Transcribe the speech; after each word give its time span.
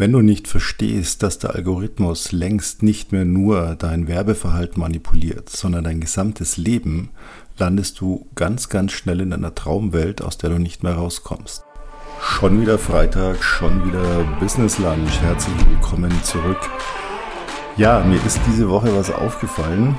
Wenn 0.00 0.12
du 0.12 0.22
nicht 0.22 0.48
verstehst, 0.48 1.22
dass 1.22 1.38
der 1.38 1.54
Algorithmus 1.54 2.32
längst 2.32 2.82
nicht 2.82 3.12
mehr 3.12 3.26
nur 3.26 3.76
dein 3.78 4.08
Werbeverhalten 4.08 4.80
manipuliert, 4.80 5.50
sondern 5.50 5.84
dein 5.84 6.00
gesamtes 6.00 6.56
Leben, 6.56 7.10
landest 7.58 8.00
du 8.00 8.26
ganz, 8.34 8.70
ganz 8.70 8.92
schnell 8.92 9.20
in 9.20 9.30
einer 9.30 9.54
Traumwelt, 9.54 10.22
aus 10.22 10.38
der 10.38 10.48
du 10.48 10.58
nicht 10.58 10.82
mehr 10.82 10.94
rauskommst. 10.94 11.64
Schon 12.22 12.62
wieder 12.62 12.78
Freitag, 12.78 13.44
schon 13.44 13.86
wieder 13.86 14.24
Business 14.40 14.78
Lunch. 14.78 15.20
Herzlich 15.20 15.68
willkommen 15.68 16.12
zurück. 16.22 16.60
Ja, 17.76 18.02
mir 18.02 18.24
ist 18.24 18.40
diese 18.46 18.70
Woche 18.70 18.96
was 18.96 19.10
aufgefallen. 19.10 19.96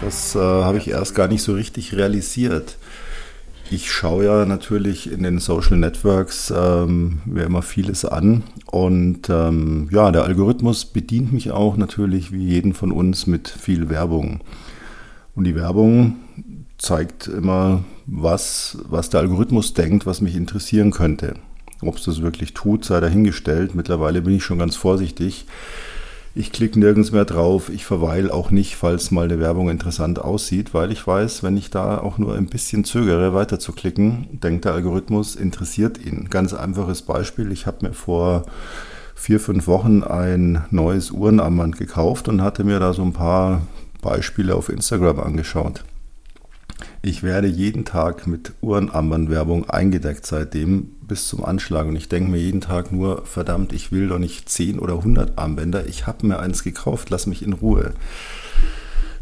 Das 0.00 0.34
äh, 0.34 0.40
habe 0.40 0.78
ich 0.78 0.90
erst 0.90 1.14
gar 1.14 1.28
nicht 1.28 1.44
so 1.44 1.52
richtig 1.52 1.94
realisiert. 1.94 2.76
Ich 3.70 3.92
schaue 3.92 4.24
ja 4.24 4.46
natürlich 4.46 5.12
in 5.12 5.22
den 5.22 5.40
Social 5.40 5.76
Networks 5.76 6.50
ähm, 6.56 7.20
mir 7.26 7.44
immer 7.44 7.60
vieles 7.60 8.06
an 8.06 8.42
und 8.64 9.28
ähm, 9.28 9.88
ja, 9.92 10.10
der 10.10 10.24
Algorithmus 10.24 10.86
bedient 10.86 11.34
mich 11.34 11.50
auch 11.50 11.76
natürlich 11.76 12.32
wie 12.32 12.46
jeden 12.46 12.72
von 12.72 12.92
uns 12.92 13.26
mit 13.26 13.46
viel 13.46 13.90
Werbung. 13.90 14.40
Und 15.34 15.44
die 15.44 15.54
Werbung 15.54 16.16
zeigt 16.78 17.26
immer 17.26 17.84
was, 18.06 18.78
was 18.88 19.10
der 19.10 19.20
Algorithmus 19.20 19.74
denkt, 19.74 20.06
was 20.06 20.22
mich 20.22 20.34
interessieren 20.34 20.90
könnte. 20.90 21.34
Ob 21.82 21.96
es 21.96 22.04
das 22.04 22.22
wirklich 22.22 22.54
tut, 22.54 22.86
sei 22.86 23.00
dahingestellt. 23.00 23.74
Mittlerweile 23.74 24.22
bin 24.22 24.34
ich 24.34 24.44
schon 24.44 24.58
ganz 24.58 24.76
vorsichtig 24.76 25.46
ich 26.38 26.52
klicke 26.52 26.78
nirgends 26.78 27.10
mehr 27.10 27.24
drauf. 27.24 27.68
Ich 27.68 27.84
verweile 27.84 28.32
auch 28.32 28.52
nicht, 28.52 28.76
falls 28.76 29.10
mal 29.10 29.24
eine 29.24 29.40
Werbung 29.40 29.70
interessant 29.70 30.20
aussieht, 30.20 30.72
weil 30.72 30.92
ich 30.92 31.04
weiß, 31.04 31.42
wenn 31.42 31.56
ich 31.56 31.70
da 31.70 31.98
auch 31.98 32.16
nur 32.16 32.36
ein 32.36 32.46
bisschen 32.46 32.84
zögere, 32.84 33.34
weiter 33.34 33.58
zu 33.58 33.72
klicken, 33.72 34.28
denkt 34.30 34.64
der 34.64 34.74
Algorithmus, 34.74 35.34
interessiert 35.34 35.98
ihn. 35.98 36.28
Ganz 36.30 36.54
einfaches 36.54 37.02
Beispiel. 37.02 37.50
Ich 37.50 37.66
habe 37.66 37.88
mir 37.88 37.92
vor 37.92 38.44
vier, 39.16 39.40
fünf 39.40 39.66
Wochen 39.66 40.04
ein 40.04 40.64
neues 40.70 41.10
Uhrenarmband 41.10 41.76
gekauft 41.76 42.28
und 42.28 42.40
hatte 42.40 42.62
mir 42.62 42.78
da 42.78 42.92
so 42.92 43.02
ein 43.02 43.12
paar 43.12 43.62
Beispiele 44.00 44.54
auf 44.54 44.68
Instagram 44.68 45.18
angeschaut. 45.18 45.82
Ich 47.00 47.22
werde 47.22 47.46
jeden 47.46 47.84
Tag 47.84 48.26
mit 48.26 48.54
Uhrenarmbandwerbung 48.60 49.70
eingedeckt 49.70 50.26
seitdem 50.26 50.88
bis 51.06 51.28
zum 51.28 51.44
Anschlag. 51.44 51.86
Und 51.86 51.94
ich 51.94 52.08
denke 52.08 52.30
mir 52.30 52.38
jeden 52.38 52.60
Tag 52.60 52.90
nur, 52.90 53.24
verdammt, 53.24 53.72
ich 53.72 53.92
will 53.92 54.08
doch 54.08 54.18
nicht 54.18 54.48
10 54.48 54.80
oder 54.80 54.94
100 54.94 55.38
Armbänder. 55.38 55.86
Ich 55.86 56.06
habe 56.06 56.26
mir 56.26 56.40
eins 56.40 56.64
gekauft, 56.64 57.10
lass 57.10 57.26
mich 57.26 57.42
in 57.42 57.52
Ruhe. 57.52 57.92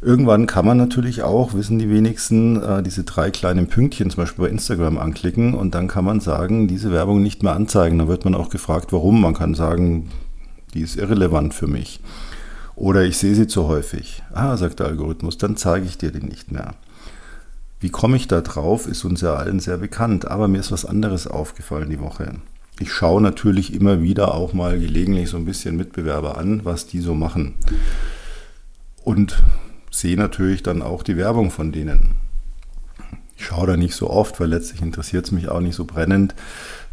Irgendwann 0.00 0.47
kann 0.47 0.64
man 0.64 0.77
natürlich 0.77 1.22
auch, 1.22 1.54
wissen 1.54 1.78
die 1.78 1.91
wenigsten, 1.91 2.62
äh, 2.62 2.82
diese 2.82 3.04
drei 3.04 3.30
kleinen 3.30 3.66
Pünktchen 3.66 4.10
zum 4.10 4.22
Beispiel 4.22 4.44
bei 4.44 4.50
Instagram 4.50 4.98
anklicken 4.98 5.54
und 5.54 5.74
dann 5.74 5.88
kann 5.88 6.04
man 6.04 6.20
sagen, 6.20 6.69
diese 6.69 6.92
Werbung 6.92 7.22
nicht 7.22 7.42
mehr 7.42 7.54
anzeigen. 7.54 7.98
Da 7.98 8.08
wird 8.08 8.24
man 8.24 8.34
auch 8.34 8.50
gefragt, 8.50 8.92
warum. 8.92 9.20
Man 9.20 9.34
kann 9.34 9.54
sagen, 9.54 10.08
die 10.74 10.80
ist 10.80 10.97
irrelevant 10.97 11.54
für 11.54 11.66
mich. 11.66 12.00
Oder 12.74 13.04
ich 13.04 13.16
sehe 13.16 13.34
sie 13.34 13.47
zu 13.47 13.69
häufig. 13.69 14.22
Ah, 14.32 14.56
sagt 14.56 14.80
der 14.80 14.86
Algorithmus, 14.86 15.38
dann 15.38 15.56
zeige 15.56 15.86
ich 15.86 15.97
dir 15.98 16.10
die 16.10 16.24
nicht 16.24 16.52
mehr. 16.52 16.74
Wie 17.78 17.91
komme 17.91 18.16
ich 18.16 18.27
da 18.27 18.41
drauf, 18.41 18.86
ist 18.86 19.05
uns 19.05 19.20
ja 19.20 19.34
allen 19.34 19.60
sehr 19.60 19.77
bekannt, 19.77 20.27
aber 20.27 20.48
mir 20.48 20.60
ist 20.60 20.72
was 20.72 20.86
anderes 20.86 21.27
aufgefallen 21.27 21.91
die 21.91 22.00
Woche. 22.00 22.36
Ich 22.78 22.92
schaue 22.92 23.20
natürlich 23.20 23.74
immer 23.74 24.02
wieder 24.02 24.34
auch 24.34 24.52
mal 24.52 24.78
gelegentlich 24.78 25.30
so 25.30 25.36
ein 25.36 25.44
bisschen 25.44 25.77
Mitbewerber 25.77 26.38
an, 26.38 26.64
was 26.64 26.86
die 26.86 27.00
so 27.00 27.14
machen. 27.14 27.54
Und 29.04 29.42
sehe 29.91 30.16
natürlich 30.16 30.62
dann 30.62 30.82
auch 30.82 31.02
die 31.02 31.16
Werbung 31.16 31.50
von 31.50 31.72
denen. 31.72 32.16
Ich 33.36 33.47
schaue 33.47 33.66
da 33.66 33.77
nicht 33.77 33.94
so 33.94 34.08
oft, 34.08 34.41
weil 34.41 34.48
letztlich 34.48 34.80
interessiert 34.80 35.27
es 35.27 35.32
mich 35.32 35.48
auch 35.48 35.60
nicht 35.60 35.74
so 35.74 35.84
brennend. 35.84 36.34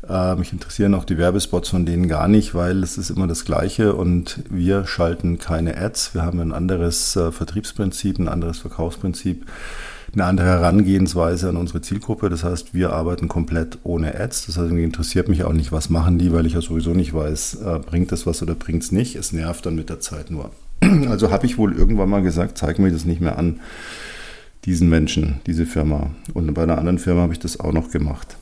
Äh, 0.08 0.36
mich 0.36 0.52
interessieren 0.52 0.94
auch 0.94 1.06
die 1.06 1.17
Werbespots 1.17 1.70
von 1.70 1.86
denen 1.86 2.09
gar 2.09 2.28
nicht, 2.28 2.54
weil 2.54 2.84
es 2.84 2.98
ist 2.98 3.09
immer 3.09 3.28
das 3.28 3.45
Gleiche 3.45 3.95
und 3.95 4.44
wir 4.50 4.86
schalten 4.86 5.38
keine 5.38 5.78
Ads. 5.78 6.14
Wir 6.14 6.23
haben 6.23 6.39
ein 6.39 6.52
anderes 6.52 7.16
äh, 7.16 7.31
Vertriebsprinzip, 7.31 8.20
ein 8.20 8.28
anderes 8.28 8.59
Verkaufsprinzip 8.59 9.45
eine 10.14 10.25
andere 10.25 10.47
Herangehensweise 10.47 11.49
an 11.49 11.58
unsere 11.58 11.82
Zielgruppe. 11.82 12.30
Das 12.30 12.43
heißt, 12.43 12.73
wir 12.73 12.93
arbeiten 12.93 13.27
komplett 13.27 13.80
ohne 13.83 14.20
Ads. 14.20 14.45
Das 14.45 14.58
heißt, 14.58 14.67
irgendwie 14.67 14.83
interessiert 14.83 15.27
mich 15.27 15.43
auch 15.43 15.54
nicht, 15.54 15.71
was 15.71 15.89
machen 15.89 16.17
die, 16.20 16.32
weil 16.32 16.45
ich 16.45 16.54
ja 16.54 16.61
sowieso 16.61 16.92
nicht 16.92 17.14
weiß, 17.14 17.61
äh, 17.65 17.80
bringt 17.80 18.11
das 18.11 18.26
was 18.26 18.42
oder 18.42 18.55
bringt 18.55 18.83
es 18.83 18.92
nicht. 18.92 19.15
Es 19.15 19.32
nervt 19.32 19.65
dann 19.65 19.76
mit 19.76 19.89
der 19.89 19.99
Zeit 19.99 20.32
nur. 20.32 20.52
Also 21.10 21.32
habe 21.32 21.45
ich 21.45 21.58
wohl 21.58 21.73
irgendwann 21.73 22.10
mal 22.10 22.21
gesagt, 22.21 22.58
zeig 22.58 22.77
mir 22.77 22.92
das 22.92 23.05
nicht 23.05 23.21
mehr 23.21 23.38
an, 23.38 23.60
diesen 24.65 24.89
Menschen, 24.89 25.39
diese 25.48 25.65
Firma. 25.65 26.11
Und 26.33 26.54
bei 26.54 26.64
einer 26.64 26.77
anderen 26.77 26.99
Firma 26.99 27.21
habe 27.21 27.33
ich 27.33 27.39
das 27.39 27.59
auch 27.59 27.73
noch 27.73 27.89
gemacht. 27.89 28.38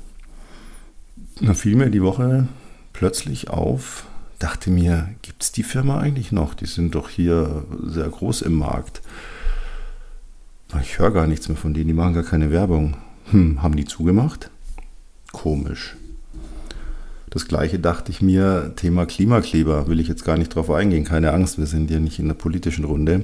Dann 1.39 1.55
fiel 1.55 1.75
mir 1.75 1.89
die 1.89 2.03
Woche 2.03 2.47
plötzlich 2.93 3.49
auf, 3.49 4.05
dachte 4.39 4.69
mir, 4.69 5.09
gibt 5.21 5.43
es 5.43 5.51
die 5.51 5.63
Firma 5.63 5.99
eigentlich 5.99 6.31
noch? 6.31 6.53
Die 6.53 6.65
sind 6.65 6.95
doch 6.95 7.09
hier 7.09 7.63
sehr 7.83 8.09
groß 8.09 8.41
im 8.43 8.53
Markt. 8.53 9.01
Ich 10.79 10.99
höre 10.99 11.11
gar 11.11 11.27
nichts 11.27 11.49
mehr 11.49 11.57
von 11.57 11.73
denen, 11.73 11.87
die 11.87 11.93
machen 11.93 12.13
gar 12.13 12.23
keine 12.23 12.51
Werbung. 12.51 12.95
Hm, 13.31 13.61
haben 13.61 13.75
die 13.75 13.85
zugemacht? 13.85 14.49
Komisch. 15.33 15.97
Das 17.29 17.47
gleiche 17.47 17.79
dachte 17.79 18.11
ich 18.11 18.21
mir, 18.21 18.73
Thema 18.75 19.05
Klimakleber, 19.05 19.87
will 19.87 19.99
ich 19.99 20.07
jetzt 20.07 20.25
gar 20.25 20.37
nicht 20.37 20.55
drauf 20.55 20.69
eingehen, 20.69 21.03
keine 21.03 21.33
Angst, 21.33 21.57
wir 21.57 21.65
sind 21.65 21.89
ja 21.89 21.99
nicht 21.99 22.19
in 22.19 22.27
der 22.27 22.35
politischen 22.35 22.85
Runde. 22.85 23.23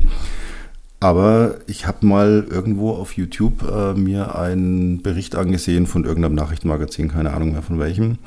Aber 0.99 1.57
ich 1.67 1.85
habe 1.85 2.05
mal 2.05 2.47
irgendwo 2.49 2.91
auf 2.91 3.13
YouTube 3.13 3.63
äh, 3.63 3.93
mir 3.93 4.35
einen 4.35 5.01
Bericht 5.01 5.35
angesehen 5.35 5.87
von 5.87 6.05
irgendeinem 6.05 6.35
Nachrichtenmagazin, 6.35 7.09
keine 7.09 7.33
Ahnung 7.33 7.51
mehr 7.51 7.61
von 7.61 7.79
welchem, 7.79 8.17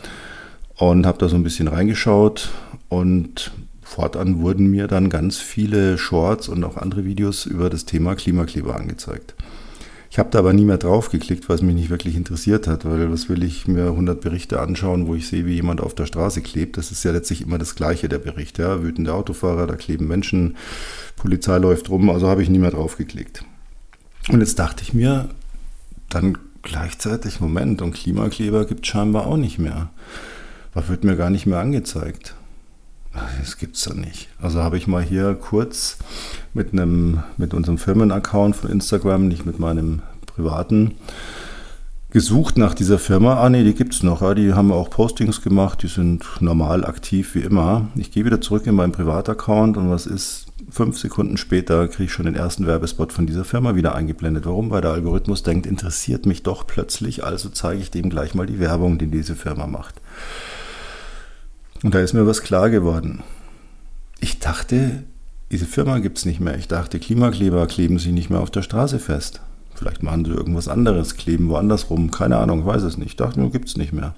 und 0.76 1.06
habe 1.06 1.18
da 1.18 1.28
so 1.28 1.36
ein 1.36 1.42
bisschen 1.42 1.68
reingeschaut 1.68 2.50
und 2.88 3.50
fortan 3.90 4.40
wurden 4.40 4.70
mir 4.70 4.86
dann 4.86 5.10
ganz 5.10 5.38
viele 5.38 5.98
Shorts 5.98 6.48
und 6.48 6.62
auch 6.62 6.76
andere 6.76 7.04
Videos 7.04 7.44
über 7.44 7.68
das 7.70 7.86
Thema 7.86 8.14
Klimakleber 8.14 8.76
angezeigt. 8.76 9.34
Ich 10.12 10.18
habe 10.18 10.30
da 10.30 10.38
aber 10.38 10.52
nie 10.52 10.64
mehr 10.64 10.78
drauf 10.78 11.10
geklickt, 11.10 11.48
weil 11.48 11.56
es 11.56 11.62
mich 11.62 11.74
nicht 11.74 11.90
wirklich 11.90 12.14
interessiert 12.14 12.68
hat, 12.68 12.84
weil 12.84 13.12
was 13.12 13.28
will 13.28 13.42
ich 13.42 13.66
mir 13.66 13.86
100 13.86 14.20
Berichte 14.20 14.60
anschauen, 14.60 15.08
wo 15.08 15.16
ich 15.16 15.26
sehe, 15.26 15.44
wie 15.44 15.54
jemand 15.54 15.80
auf 15.80 15.94
der 15.94 16.06
Straße 16.06 16.40
klebt. 16.40 16.76
Das 16.76 16.92
ist 16.92 17.04
ja 17.04 17.10
letztlich 17.10 17.42
immer 17.42 17.58
das 17.58 17.74
Gleiche, 17.74 18.08
der 18.08 18.18
Bericht. 18.18 18.58
Ja? 18.58 18.82
Wütende 18.82 19.12
Autofahrer, 19.12 19.66
da 19.66 19.74
kleben 19.74 20.06
Menschen, 20.06 20.56
Polizei 21.16 21.58
läuft 21.58 21.90
rum, 21.90 22.10
also 22.10 22.28
habe 22.28 22.42
ich 22.42 22.48
nie 22.48 22.58
mehr 22.58 22.70
drauf 22.70 22.96
geklickt. 22.96 23.44
Und 24.28 24.40
jetzt 24.40 24.58
dachte 24.58 24.82
ich 24.82 24.94
mir, 24.94 25.28
dann 26.08 26.38
gleichzeitig, 26.62 27.40
Moment, 27.40 27.82
und 27.82 27.94
Klimakleber 27.94 28.66
gibt 28.66 28.84
es 28.84 28.88
scheinbar 28.92 29.26
auch 29.26 29.36
nicht 29.36 29.58
mehr. 29.58 29.90
Was 30.74 30.88
wird 30.88 31.02
mir 31.02 31.16
gar 31.16 31.30
nicht 31.30 31.46
mehr 31.46 31.58
angezeigt? 31.58 32.34
Das 33.12 33.58
gibt's 33.58 33.84
doch 33.84 33.94
nicht. 33.94 34.28
Also 34.40 34.62
habe 34.62 34.76
ich 34.76 34.86
mal 34.86 35.02
hier 35.02 35.34
kurz 35.34 35.98
mit 36.54 36.72
einem, 36.72 37.22
mit 37.36 37.54
unserem 37.54 37.78
Firmenaccount 37.78 38.54
von 38.54 38.70
Instagram, 38.70 39.28
nicht 39.28 39.46
mit 39.46 39.58
meinem 39.58 40.02
privaten, 40.26 40.94
gesucht 42.10 42.58
nach 42.58 42.74
dieser 42.74 42.98
Firma. 42.98 43.40
Ah 43.40 43.48
nee, 43.48 43.64
die 43.64 43.74
gibt's 43.74 44.02
noch. 44.02 44.22
Ja, 44.22 44.34
die 44.34 44.52
haben 44.52 44.72
auch 44.72 44.90
Postings 44.90 45.42
gemacht, 45.42 45.82
die 45.82 45.88
sind 45.88 46.24
normal 46.40 46.84
aktiv 46.84 47.34
wie 47.34 47.40
immer. 47.40 47.88
Ich 47.94 48.10
gehe 48.10 48.24
wieder 48.24 48.40
zurück 48.40 48.66
in 48.66 48.74
meinen 48.74 48.92
Privataccount 48.92 49.76
und 49.76 49.90
was 49.90 50.06
ist? 50.06 50.46
Fünf 50.68 50.98
Sekunden 50.98 51.36
später 51.36 51.88
kriege 51.88 52.04
ich 52.04 52.12
schon 52.12 52.26
den 52.26 52.36
ersten 52.36 52.66
Werbespot 52.66 53.12
von 53.12 53.26
dieser 53.26 53.44
Firma 53.44 53.74
wieder 53.74 53.94
eingeblendet. 53.94 54.44
Warum? 54.46 54.70
Weil 54.70 54.82
der 54.82 54.92
Algorithmus 54.92 55.42
denkt, 55.42 55.66
interessiert 55.66 56.26
mich 56.26 56.42
doch 56.42 56.66
plötzlich, 56.66 57.24
also 57.24 57.48
zeige 57.48 57.80
ich 57.80 57.90
dem 57.90 58.10
gleich 58.10 58.34
mal 58.34 58.46
die 58.46 58.60
Werbung, 58.60 58.98
die 58.98 59.06
diese 59.06 59.34
Firma 59.34 59.66
macht. 59.66 59.94
Und 61.82 61.94
da 61.94 62.00
ist 62.00 62.12
mir 62.12 62.26
was 62.26 62.42
klar 62.42 62.70
geworden. 62.70 63.22
Ich 64.20 64.38
dachte, 64.38 65.04
diese 65.50 65.66
Firma 65.66 65.98
gibt 65.98 66.18
es 66.18 66.26
nicht 66.26 66.40
mehr. 66.40 66.56
Ich 66.58 66.68
dachte, 66.68 66.98
Klimakleber 66.98 67.66
kleben 67.66 67.98
sich 67.98 68.12
nicht 68.12 68.30
mehr 68.30 68.40
auf 68.40 68.50
der 68.50 68.62
Straße 68.62 68.98
fest. 68.98 69.40
Vielleicht 69.74 70.02
machen 70.02 70.26
sie 70.26 70.32
irgendwas 70.32 70.68
anderes, 70.68 71.16
kleben 71.16 71.48
woanders 71.48 71.88
rum. 71.88 72.10
Keine 72.10 72.36
Ahnung, 72.36 72.66
weiß 72.66 72.82
es 72.82 72.98
nicht. 72.98 73.08
Ich 73.08 73.16
dachte 73.16 73.40
nur, 73.40 73.50
gibt 73.50 73.68
es 73.68 73.76
nicht 73.76 73.92
mehr. 73.92 74.14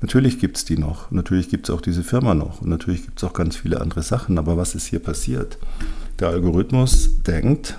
Natürlich 0.00 0.38
gibt 0.38 0.56
es 0.56 0.64
die 0.64 0.78
noch. 0.78 1.10
Natürlich 1.10 1.48
gibt 1.48 1.68
es 1.68 1.74
auch 1.74 1.80
diese 1.80 2.02
Firma 2.02 2.34
noch. 2.34 2.60
Und 2.60 2.68
natürlich 2.68 3.04
gibt 3.04 3.18
es 3.18 3.24
auch 3.24 3.32
ganz 3.32 3.56
viele 3.56 3.80
andere 3.80 4.02
Sachen. 4.02 4.36
Aber 4.38 4.56
was 4.56 4.74
ist 4.74 4.86
hier 4.86 4.98
passiert? 4.98 5.58
Der 6.18 6.28
Algorithmus 6.28 7.22
denkt, 7.22 7.78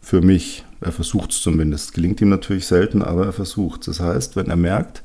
für 0.00 0.20
mich, 0.20 0.64
er 0.80 0.92
versucht 0.92 1.30
es 1.30 1.40
zumindest. 1.40 1.94
Gelingt 1.94 2.20
ihm 2.20 2.28
natürlich 2.28 2.66
selten, 2.66 3.02
aber 3.02 3.26
er 3.26 3.32
versucht 3.32 3.86
es. 3.86 3.98
Das 3.98 4.06
heißt, 4.06 4.36
wenn 4.36 4.48
er 4.48 4.56
merkt, 4.56 5.02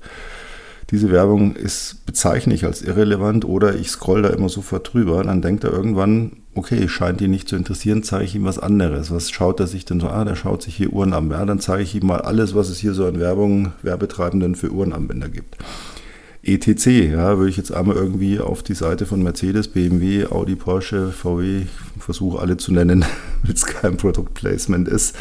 diese 0.94 1.10
Werbung 1.10 1.56
ist, 1.56 2.06
bezeichne 2.06 2.54
ich 2.54 2.66
als 2.66 2.84
irrelevant 2.84 3.45
oder 3.45 3.74
ich 3.74 3.90
scroll 3.90 4.22
da 4.22 4.30
immer 4.30 4.48
sofort 4.48 4.94
drüber, 4.94 5.24
dann 5.24 5.42
denkt 5.42 5.63
er 5.63 5.72
irgendwann, 5.74 6.44
okay, 6.54 6.88
scheint 6.88 7.19
ihn 7.19 7.31
nicht 7.31 7.50
zu 7.50 7.56
interessieren, 7.56 8.04
zeige 8.04 8.25
ich 8.25 8.36
ihm 8.36 8.45
was 8.45 8.60
anderes. 8.60 9.10
Was 9.10 9.31
schaut 9.31 9.60
er 9.60 9.66
sich 9.66 9.86
denn 9.86 10.00
so? 10.00 10.07
Ah, 10.10 10.24
der 10.24 10.36
schaut 10.36 10.62
sich 10.62 10.75
hier 10.75 10.94
Uhren 10.94 11.13
an. 11.13 11.31
Ja, 11.31 11.44
dann 11.45 11.60
zeige 11.60 11.81
ich 11.81 11.95
ihm 11.95 12.06
mal 12.06 12.22
alles, 12.22 12.54
was 12.54 12.69
es 12.69 12.78
hier 12.78 12.94
so 12.94 13.07
an 13.07 13.19
Werbung, 13.19 13.72
Werbetreibenden 13.81 14.54
für 14.54 14.69
Uhrenanwender 14.69 15.30
gibt. 15.30 15.57
ETC, 16.44 16.86
ja, 17.12 17.39
würde 17.39 17.50
ich 17.50 17.57
jetzt 17.57 17.74
einmal 17.74 17.96
irgendwie 17.96 18.39
auf 18.39 18.62
die 18.62 18.75
Seite 18.75 19.07
von 19.07 19.24
Mercedes, 19.24 19.69
BMW, 19.69 20.28
Audi, 20.28 20.56
Porsche, 20.56 21.12
VW, 21.12 21.63
ich 21.96 22.04
versuche 22.04 22.39
alle 22.39 22.57
zu 22.57 22.72
nennen, 22.72 23.04
wenn 23.42 23.56
es 23.56 23.66
kein 23.66 23.98
Produktplacement 23.98 24.88
ist 24.88 25.16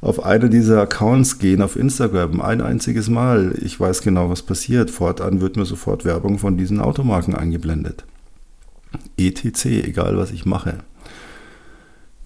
auf 0.00 0.24
eine 0.24 0.48
dieser 0.48 0.80
Accounts 0.80 1.38
gehen 1.38 1.60
auf 1.60 1.76
Instagram, 1.76 2.40
ein 2.40 2.62
einziges 2.62 3.08
Mal, 3.08 3.54
ich 3.60 3.78
weiß 3.78 4.00
genau, 4.02 4.30
was 4.30 4.42
passiert. 4.42 4.90
Fortan 4.90 5.40
wird 5.40 5.56
mir 5.56 5.66
sofort 5.66 6.04
Werbung 6.04 6.38
von 6.38 6.56
diesen 6.56 6.80
Automarken 6.80 7.34
eingeblendet. 7.34 8.04
etc., 9.18 9.66
egal 9.66 10.16
was 10.16 10.30
ich 10.30 10.46
mache. 10.46 10.78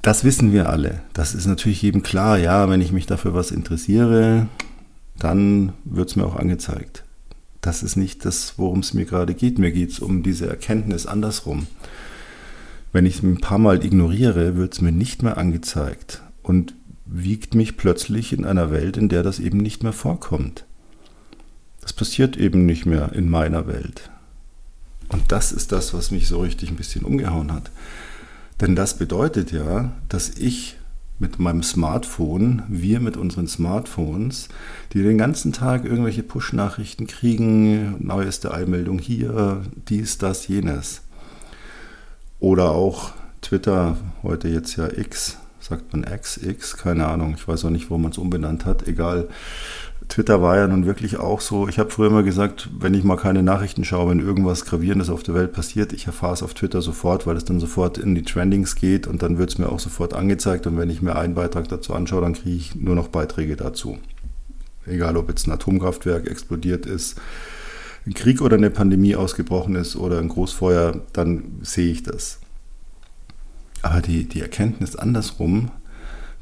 Das 0.03 0.23
wissen 0.23 0.53
wir 0.53 0.69
alle. 0.69 1.01
Das 1.15 1.35
ist 1.35 1.47
natürlich 1.47 1.83
jedem 1.83 2.03
klar. 2.03 2.39
Ja, 2.39 2.69
wenn 2.69 2.81
ich 2.81 2.93
mich 2.93 3.07
dafür 3.07 3.35
was 3.35 3.51
interessiere, 3.51 4.49
dann 5.19 5.73
wird 5.85 6.11
es 6.11 6.17
mir 6.17 6.27
auch 6.27 6.37
angezeigt. 6.37 7.05
Das 7.61 7.83
ist 7.83 7.97
nicht 7.97 8.25
das, 8.25 8.55
worum 8.59 8.81
es 8.81 8.95
mir 8.95 9.07
gerade 9.07 9.35
geht. 9.35 9.59
Mir 9.59 9.73
geht 9.73 9.91
es 9.91 9.99
um 9.99 10.23
diese 10.23 10.47
Erkenntnis 10.47 11.07
andersrum. 11.07 11.67
Wenn 12.93 13.07
ich 13.07 13.17
es 13.17 13.23
ein 13.23 13.41
paar 13.41 13.59
Mal 13.59 13.85
ignoriere, 13.85 14.57
wird 14.57 14.75
es 14.75 14.81
mir 14.81 14.93
nicht 14.93 15.23
mehr 15.23 15.39
angezeigt 15.39 16.23
und 16.43 16.75
wiegt 17.07 17.55
mich 17.55 17.77
plötzlich 17.77 18.33
in 18.33 18.45
einer 18.45 18.71
Welt, 18.71 18.97
in 18.97 19.09
der 19.09 19.23
das 19.23 19.39
eben 19.39 19.59
nicht 19.59 19.83
mehr 19.83 19.93
vorkommt. 19.93 20.65
Das 21.81 21.93
passiert 21.93 22.37
eben 22.37 22.65
nicht 22.65 22.87
mehr 22.87 23.13
in 23.13 23.29
meiner 23.29 23.67
Welt. 23.67 24.11
Und 25.11 25.31
das 25.31 25.53
ist 25.53 25.71
das, 25.73 25.93
was 25.93 26.11
mich 26.11 26.29
so 26.29 26.41
richtig 26.41 26.71
ein 26.71 26.77
bisschen 26.77 27.05
umgehauen 27.05 27.53
hat. 27.53 27.71
Denn 28.61 28.75
das 28.75 28.97
bedeutet 28.97 29.53
ja, 29.53 29.93
dass 30.09 30.31
ich 30.31 30.77
mit 31.19 31.39
meinem 31.39 31.63
Smartphone, 31.63 32.63
wir 32.69 33.01
mit 33.01 33.17
unseren 33.17 33.47
Smartphones, 33.47 34.49
die 34.93 35.03
den 35.03 35.19
ganzen 35.19 35.53
Tag 35.53 35.85
irgendwelche 35.85 36.23
Push-Nachrichten 36.23 37.07
kriegen, 37.07 38.05
neueste 38.05 38.53
Eilmeldung 38.53 38.99
hier, 38.99 39.63
dies, 39.89 40.19
das, 40.19 40.49
jenes. 40.49 41.03
Oder 42.41 42.71
auch 42.71 43.13
Twitter, 43.43 43.97
heute 44.23 44.49
jetzt 44.49 44.77
ja 44.77 44.89
X, 44.91 45.39
sagt 45.65 45.93
man 45.93 46.05
X, 46.05 46.37
X, 46.37 46.77
keine 46.77 47.07
Ahnung, 47.07 47.35
ich 47.37 47.49
weiß 47.49 47.65
auch 47.65 47.71
nicht, 47.71 47.91
wo 47.91 47.97
man 47.97 48.13
es 48.13 48.19
umbenannt 48.19 48.67
hat, 48.67 48.87
egal. 48.87 49.29
Twitter 50.09 50.43
war 50.43 50.59
ja 50.59 50.67
nun 50.67 50.85
wirklich 50.85 51.17
auch 51.17 51.41
so. 51.41 51.67
Ich 51.67 51.79
habe 51.79 51.91
früher 51.91 52.09
immer 52.09 52.23
gesagt, 52.23 52.69
wenn 52.79 52.93
ich 52.93 53.05
mal 53.05 53.17
keine 53.17 53.43
Nachrichten 53.43 53.85
schaue, 53.85 54.11
wenn 54.11 54.21
irgendwas 54.21 54.67
Gravierendes 54.67 55.09
auf 55.09 55.23
der 55.23 55.35
Welt 55.35 55.53
passiert, 55.53 55.95
ich 55.95 56.07
erfahre 56.07 56.35
es 56.35 56.43
auf 56.43 56.53
Twitter 56.53 56.83
sofort, 56.83 57.27
weil 57.27 57.39
es 57.39 57.47
dann 57.47 57.59
sofort 57.59 57.97
in 57.97 58.15
die 58.15 58.23
Trendings 58.23 58.77
geht 58.77 59.07
und 59.07 59.23
dann 59.23 59.39
wird 59.39 59.51
es 59.51 59.59
mir 59.59 59.71
auch 59.71 59.81
sofort 59.81 60.13
angezeigt. 60.13 60.67
Und 60.67 60.77
wenn 60.77 60.91
ich 60.91 61.01
mir 61.01 61.17
einen 61.17 61.35
Beitrag 61.35 61.69
dazu 61.69 61.95
anschaue, 61.95 62.21
dann 62.21 62.35
kriege 62.35 62.57
ich 62.57 62.75
nur 62.75 62.95
noch 62.95 63.09
Beiträge 63.09 63.57
dazu. 63.57 63.99
Egal, 64.85 65.17
ob 65.17 65.31
jetzt 65.31 65.47
ein 65.47 65.53
Atomkraftwerk 65.53 66.29
explodiert 66.29 66.85
ist, 66.85 67.19
ein 68.07 68.13
Krieg 68.13 68.43
oder 68.43 68.59
eine 68.59 68.69
Pandemie 68.69 69.17
ausgebrochen 69.17 69.77
ist 69.77 69.97
oder 69.97 70.19
ein 70.19 70.29
Großfeuer, 70.29 71.01
dann 71.15 71.61
sehe 71.63 71.91
ich 71.91 72.03
das. 72.03 72.41
Aber 73.85 74.01
die, 74.01 74.25
die 74.25 74.41
Erkenntnis 74.41 74.97
andersrum, 74.97 75.71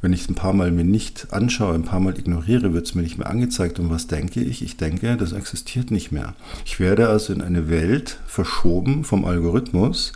wenn 0.01 0.13
ich 0.13 0.23
es 0.23 0.29
ein 0.29 0.37
paar 0.37 0.53
Mal 0.53 0.71
mir 0.71 0.85
nicht 0.85 1.33
anschaue, 1.33 1.75
ein 1.75 1.83
paar 1.83 1.99
Mal 1.99 2.17
ignoriere, 2.17 2.73
wird 2.73 2.87
es 2.87 2.95
mir 2.95 3.03
nicht 3.03 3.19
mehr 3.19 3.29
angezeigt. 3.29 3.81
Und 3.81 3.91
was 3.91 4.07
denke 4.07 4.41
ich? 4.41 4.63
Ich 4.63 4.77
denke, 4.77 5.17
das 5.17 5.33
existiert 5.33 5.91
nicht 5.91 6.13
mehr. 6.13 6.35
Ich 6.65 6.79
werde 6.79 7.09
also 7.09 7.33
in 7.33 7.43
eine 7.43 7.69
Welt 7.69 8.21
verschoben 8.27 9.03
vom 9.03 9.25
Algorithmus, 9.25 10.13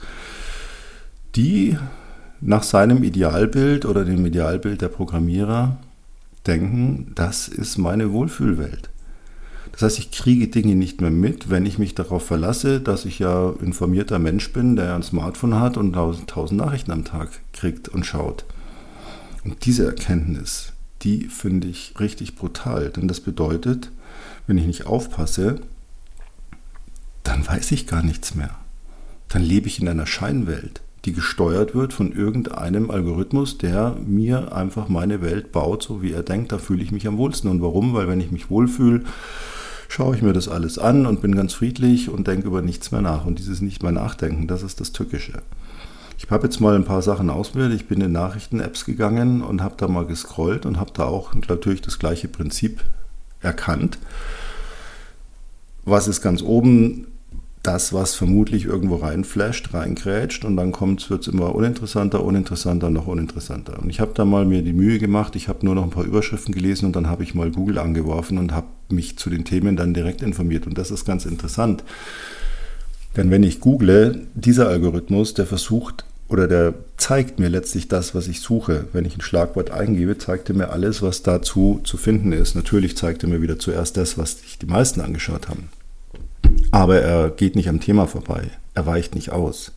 die 1.34 1.76
nach 2.40 2.62
seinem 2.62 3.02
Idealbild 3.02 3.86
oder 3.86 4.04
dem 4.04 4.24
Idealbild 4.24 4.80
der 4.80 4.88
Programmierer 4.88 5.78
denken, 6.46 7.10
das 7.16 7.48
ist 7.48 7.76
meine 7.76 8.12
Wohlfühlwelt. 8.12 8.88
Das 9.76 9.82
heißt, 9.82 9.98
ich 9.98 10.10
kriege 10.10 10.48
Dinge 10.48 10.74
nicht 10.74 11.02
mehr 11.02 11.10
mit, 11.10 11.50
wenn 11.50 11.66
ich 11.66 11.78
mich 11.78 11.94
darauf 11.94 12.24
verlasse, 12.24 12.80
dass 12.80 13.04
ich 13.04 13.18
ja 13.18 13.50
informierter 13.60 14.18
Mensch 14.18 14.50
bin, 14.54 14.74
der 14.74 14.94
ein 14.94 15.02
Smartphone 15.02 15.60
hat 15.60 15.76
und 15.76 15.92
tausend 15.92 16.58
Nachrichten 16.58 16.92
am 16.92 17.04
Tag 17.04 17.28
kriegt 17.52 17.90
und 17.90 18.06
schaut. 18.06 18.46
Und 19.44 19.66
diese 19.66 19.84
Erkenntnis, 19.84 20.72
die 21.02 21.24
finde 21.24 21.68
ich 21.68 21.92
richtig 22.00 22.36
brutal, 22.36 22.88
denn 22.88 23.06
das 23.06 23.20
bedeutet, 23.20 23.92
wenn 24.46 24.56
ich 24.56 24.64
nicht 24.64 24.86
aufpasse, 24.86 25.60
dann 27.22 27.46
weiß 27.46 27.70
ich 27.72 27.86
gar 27.86 28.02
nichts 28.02 28.34
mehr. 28.34 28.56
Dann 29.28 29.42
lebe 29.42 29.66
ich 29.66 29.82
in 29.82 29.88
einer 29.88 30.06
Scheinwelt, 30.06 30.80
die 31.04 31.12
gesteuert 31.12 31.74
wird 31.74 31.92
von 31.92 32.12
irgendeinem 32.12 32.90
Algorithmus, 32.90 33.58
der 33.58 33.98
mir 34.06 34.56
einfach 34.56 34.88
meine 34.88 35.20
Welt 35.20 35.52
baut, 35.52 35.82
so 35.82 36.00
wie 36.00 36.12
er 36.12 36.22
denkt, 36.22 36.50
da 36.52 36.56
fühle 36.56 36.82
ich 36.82 36.92
mich 36.92 37.06
am 37.06 37.18
wohlsten. 37.18 37.50
Und 37.50 37.60
warum? 37.60 37.92
Weil 37.92 38.08
wenn 38.08 38.20
ich 38.20 38.32
mich 38.32 38.48
wohlfühle, 38.48 39.04
schaue 39.88 40.16
ich 40.16 40.22
mir 40.22 40.32
das 40.32 40.48
alles 40.48 40.78
an 40.78 41.06
und 41.06 41.20
bin 41.20 41.34
ganz 41.34 41.54
friedlich 41.54 42.08
und 42.10 42.26
denke 42.26 42.46
über 42.46 42.62
nichts 42.62 42.92
mehr 42.92 43.02
nach. 43.02 43.24
Und 43.24 43.38
dieses 43.38 43.60
nicht 43.60 43.82
mehr 43.82 43.92
nachdenken, 43.92 44.46
das 44.46 44.62
ist 44.62 44.80
das 44.80 44.92
Tückische. 44.92 45.42
Ich 46.18 46.30
habe 46.30 46.44
jetzt 46.44 46.60
mal 46.60 46.74
ein 46.74 46.84
paar 46.84 47.02
Sachen 47.02 47.30
ausprobiert. 47.30 47.72
Ich 47.72 47.88
bin 47.88 48.00
in 48.00 48.12
Nachrichten-Apps 48.12 48.84
gegangen 48.84 49.42
und 49.42 49.62
habe 49.62 49.74
da 49.76 49.86
mal 49.86 50.06
gescrollt 50.06 50.64
und 50.64 50.80
habe 50.80 50.90
da 50.94 51.04
auch 51.04 51.34
natürlich 51.34 51.82
das 51.82 51.98
gleiche 51.98 52.28
Prinzip 52.28 52.82
erkannt. 53.40 53.98
Was 55.84 56.08
ist 56.08 56.22
ganz 56.22 56.42
oben? 56.42 57.06
Das, 57.66 57.92
was 57.92 58.14
vermutlich 58.14 58.64
irgendwo 58.64 58.94
reinflasht, 58.94 59.74
reingrätscht 59.74 60.44
und 60.44 60.56
dann 60.56 60.72
wird 60.72 61.22
es 61.22 61.26
immer 61.26 61.52
uninteressanter, 61.52 62.22
uninteressanter, 62.22 62.90
noch 62.90 63.08
uninteressanter. 63.08 63.80
Und 63.80 63.90
ich 63.90 63.98
habe 63.98 64.12
da 64.14 64.24
mal 64.24 64.44
mir 64.44 64.62
die 64.62 64.72
Mühe 64.72 65.00
gemacht, 65.00 65.34
ich 65.34 65.48
habe 65.48 65.66
nur 65.66 65.74
noch 65.74 65.82
ein 65.82 65.90
paar 65.90 66.04
Überschriften 66.04 66.54
gelesen 66.54 66.86
und 66.86 66.94
dann 66.94 67.08
habe 67.08 67.24
ich 67.24 67.34
mal 67.34 67.50
Google 67.50 67.78
angeworfen 67.78 68.38
und 68.38 68.52
habe 68.52 68.68
mich 68.88 69.18
zu 69.18 69.30
den 69.30 69.44
Themen 69.44 69.76
dann 69.76 69.94
direkt 69.94 70.22
informiert. 70.22 70.68
Und 70.68 70.78
das 70.78 70.92
ist 70.92 71.04
ganz 71.04 71.26
interessant. 71.26 71.82
Denn 73.16 73.32
wenn 73.32 73.42
ich 73.42 73.58
google, 73.58 74.28
dieser 74.34 74.68
Algorithmus, 74.68 75.34
der 75.34 75.46
versucht 75.46 76.04
oder 76.28 76.46
der 76.46 76.74
zeigt 76.96 77.40
mir 77.40 77.48
letztlich 77.48 77.88
das, 77.88 78.14
was 78.14 78.28
ich 78.28 78.42
suche. 78.42 78.86
Wenn 78.92 79.04
ich 79.04 79.16
ein 79.16 79.22
Schlagwort 79.22 79.72
eingebe, 79.72 80.18
zeigt 80.18 80.48
er 80.50 80.54
mir 80.54 80.70
alles, 80.70 81.02
was 81.02 81.22
dazu 81.22 81.80
zu 81.82 81.96
finden 81.96 82.30
ist. 82.30 82.54
Natürlich 82.54 82.96
zeigt 82.96 83.24
er 83.24 83.28
mir 83.28 83.42
wieder 83.42 83.58
zuerst 83.58 83.96
das, 83.96 84.18
was 84.18 84.38
sich 84.38 84.56
die 84.58 84.66
meisten 84.66 85.00
angeschaut 85.00 85.48
haben. 85.48 85.68
Aber 86.70 87.00
er 87.00 87.30
geht 87.30 87.56
nicht 87.56 87.68
am 87.68 87.80
Thema 87.80 88.06
vorbei. 88.06 88.50
Er 88.74 88.86
weicht 88.86 89.14
nicht 89.14 89.32
aus. 89.32 89.72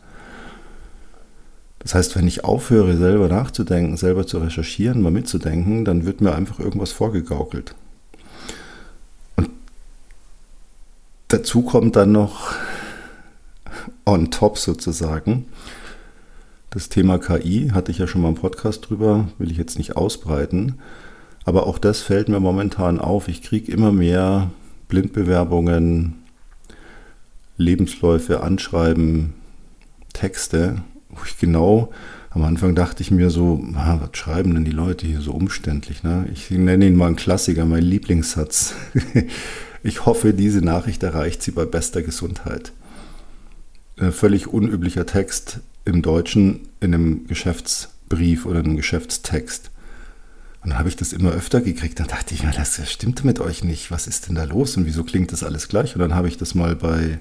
Das 1.80 1.96
heißt, 1.96 2.16
wenn 2.16 2.28
ich 2.28 2.44
aufhöre, 2.44 2.98
selber 2.98 3.30
nachzudenken, 3.30 3.96
selber 3.96 4.28
zu 4.28 4.40
recherchieren, 4.40 5.02
mal 5.02 5.12
mitzudenken, 5.12 5.86
dann 5.86 6.06
wird 6.06 6.22
mir 6.22 6.36
einfach 6.36 6.60
irgendwas 6.60 6.92
vorgegaukelt. 6.92 7.74
Und 9.38 9.50
dazu 11.30 11.62
kommt 11.62 11.96
dann 11.96 12.12
noch 12.12 12.54
on 14.06 14.30
top 14.30 14.58
sozusagen. 14.58 15.46
Das 16.70 16.90
Thema 16.90 17.18
KI 17.18 17.70
hatte 17.74 17.92
ich 17.92 17.98
ja 17.98 18.08
schon 18.08 18.22
mal 18.22 18.30
im 18.30 18.36
Podcast 18.36 18.90
drüber, 18.90 19.30
will 19.38 19.50
ich 19.50 19.58
jetzt 19.58 19.78
nicht 19.78 19.96
ausbreiten. 19.96 20.80
Aber 21.46 21.66
auch 21.66 21.80
das 21.80 22.02
fällt 22.02 22.30
mir 22.30 22.40
momentan 22.40 23.00
auf. 23.00 23.28
Ich 23.28 23.42
kriege 23.42 23.72
immer 23.72 23.92
mehr 23.92 24.52
Blindbewerbungen, 24.90 26.16
Lebensläufe, 27.60 28.42
Anschreiben, 28.42 29.36
Texte, 30.14 30.82
wo 31.10 31.20
ich 31.26 31.38
genau 31.38 31.92
am 32.32 32.44
Anfang 32.44 32.76
dachte 32.76 33.02
ich 33.02 33.10
mir 33.10 33.32
so, 33.32 33.64
ah, 33.76 34.00
was 34.02 34.18
schreiben 34.18 34.54
denn 34.54 34.66
die 34.66 34.72
Leute 34.72 35.08
hier 35.08 35.22
so 35.22 35.32
umständlich? 35.32 36.04
Ne? 36.04 36.28
Ich 36.32 36.52
nenne 36.52 36.86
ihn 36.86 36.96
mal 36.96 37.08
einen 37.08 37.16
Klassiker, 37.16 37.66
mein 37.66 37.84
Lieblingssatz. 37.84 38.76
ich 39.84 40.06
hoffe, 40.06 40.34
diese 40.34 40.62
Nachricht 40.62 41.02
erreicht 41.02 41.42
Sie 41.42 41.52
bei 41.52 41.66
bester 41.66 42.04
Gesundheit. 42.04 42.72
Äh, 43.98 44.12
völlig 44.12 44.48
unüblicher 44.48 45.08
Text 45.08 45.62
im 45.86 46.04
Deutschen 46.04 46.70
in 46.82 46.94
einem 46.94 47.28
Geschäftsbrief 47.28 48.46
oder 48.46 48.60
einem 48.60 48.78
Geschäftstext. 48.78 49.72
Und 50.62 50.72
dann 50.72 50.80
habe 50.80 50.90
ich 50.90 50.98
das 50.98 51.14
immer 51.14 51.32
öfter 51.32 51.62
gekriegt. 51.62 52.00
Dann 52.00 52.08
dachte 52.08 52.34
ich 52.34 52.44
mir, 52.44 52.52
das 52.52 52.82
stimmt 52.90 53.24
mit 53.24 53.40
euch 53.40 53.64
nicht. 53.64 53.92
Was 53.92 54.08
ist 54.08 54.28
denn 54.28 54.36
da 54.36 54.44
los 54.44 54.76
und 54.76 54.86
wieso 54.86 55.06
klingt 55.06 55.32
das 55.32 55.44
alles 55.44 55.70
gleich? 55.70 55.96
Und 55.96 56.02
dann 56.02 56.16
habe 56.16 56.28
ich 56.28 56.38
das 56.38 56.54
mal 56.54 56.76
bei 56.76 57.20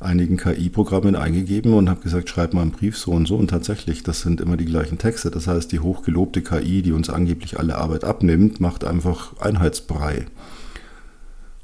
einigen 0.00 0.36
KI-Programmen 0.36 1.14
eingegeben 1.14 1.72
und 1.72 1.88
habe 1.88 2.00
gesagt, 2.00 2.28
schreib 2.28 2.52
mal 2.52 2.62
einen 2.62 2.72
Brief 2.72 2.98
so 2.98 3.12
und 3.12 3.26
so. 3.26 3.36
Und 3.36 3.48
tatsächlich, 3.48 4.02
das 4.02 4.22
sind 4.22 4.40
immer 4.40 4.56
die 4.56 4.64
gleichen 4.64 4.98
Texte. 4.98 5.30
Das 5.30 5.46
heißt, 5.46 5.70
die 5.70 5.80
hochgelobte 5.80 6.42
KI, 6.42 6.82
die 6.82 6.92
uns 6.92 7.10
angeblich 7.10 7.60
alle 7.60 7.76
Arbeit 7.76 8.02
abnimmt, 8.02 8.60
macht 8.60 8.84
einfach 8.84 9.36
Einheitsbrei. 9.38 10.26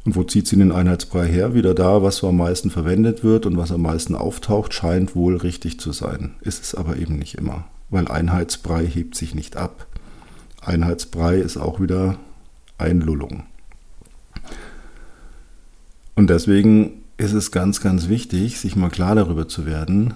Und 0.05 0.17
wo 0.17 0.23
zieht 0.23 0.47
sie 0.47 0.57
den 0.57 0.73
Einheitsbrei 0.73 1.26
her? 1.26 1.55
Wieder 1.55 1.75
da, 1.75 2.02
was 2.02 2.19
so 2.19 2.29
am 2.29 2.37
meisten 2.37 2.71
verwendet 2.71 3.23
wird 3.25 3.47
und 3.47 3.57
was 3.57 3.73
am 3.73 3.83
meisten 3.83 4.14
auftaucht, 4.14 4.73
scheint 4.73 5.14
wohl 5.14 5.37
richtig 5.37 5.79
zu 5.81 5.93
sein. 5.93 6.37
Ist 6.40 6.62
es 6.62 6.75
aber 6.75 6.97
eben 6.97 7.19
nicht 7.19 7.35
immer, 7.35 7.67
weil 7.90 8.09
Einheitsbrei 8.09 8.87
hebt 8.87 9.14
sich 9.17 9.35
nicht 9.35 9.57
ab. 9.57 9.89
Einheitsbrei 10.61 11.37
ist 11.37 11.57
auch 11.57 11.81
wieder 11.81 12.19
Einlullung. 12.79 13.45
Und 16.14 16.29
deswegen 16.29 17.02
ist 17.17 17.33
es 17.33 17.50
ganz, 17.50 17.81
ganz 17.81 18.09
wichtig, 18.09 18.59
sich 18.59 18.76
mal 18.76 18.90
klar 18.90 19.14
darüber 19.14 19.49
zu 19.49 19.67
werden, 19.67 20.14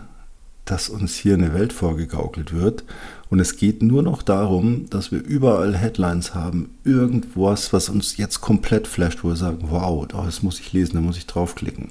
dass 0.65 0.89
uns 0.89 1.15
hier 1.15 1.35
eine 1.35 1.53
Welt 1.53 1.73
vorgegaukelt 1.73 2.55
wird. 2.55 2.85
Und 3.29 3.41
es 3.41 3.57
geht 3.57 3.83
nur 3.83 4.03
noch 4.03 4.23
darum, 4.23 4.89
dass 4.91 5.13
wir 5.13 5.23
überall 5.23 5.77
Headlines 5.77 6.35
haben, 6.35 6.71
irgendwas, 6.85 7.73
was 7.73 7.89
uns 7.89 8.17
jetzt 8.17 8.41
komplett 8.41 8.87
flasht, 8.87 9.23
wo 9.23 9.29
wir 9.29 9.37
sagen, 9.37 9.67
wow, 9.71 10.07
das 10.07 10.43
muss 10.43 10.61
ich 10.61 10.73
lesen, 10.73 10.95
da 10.95 11.01
muss 11.01 11.19
ich 11.19 11.27
draufklicken. 11.27 11.91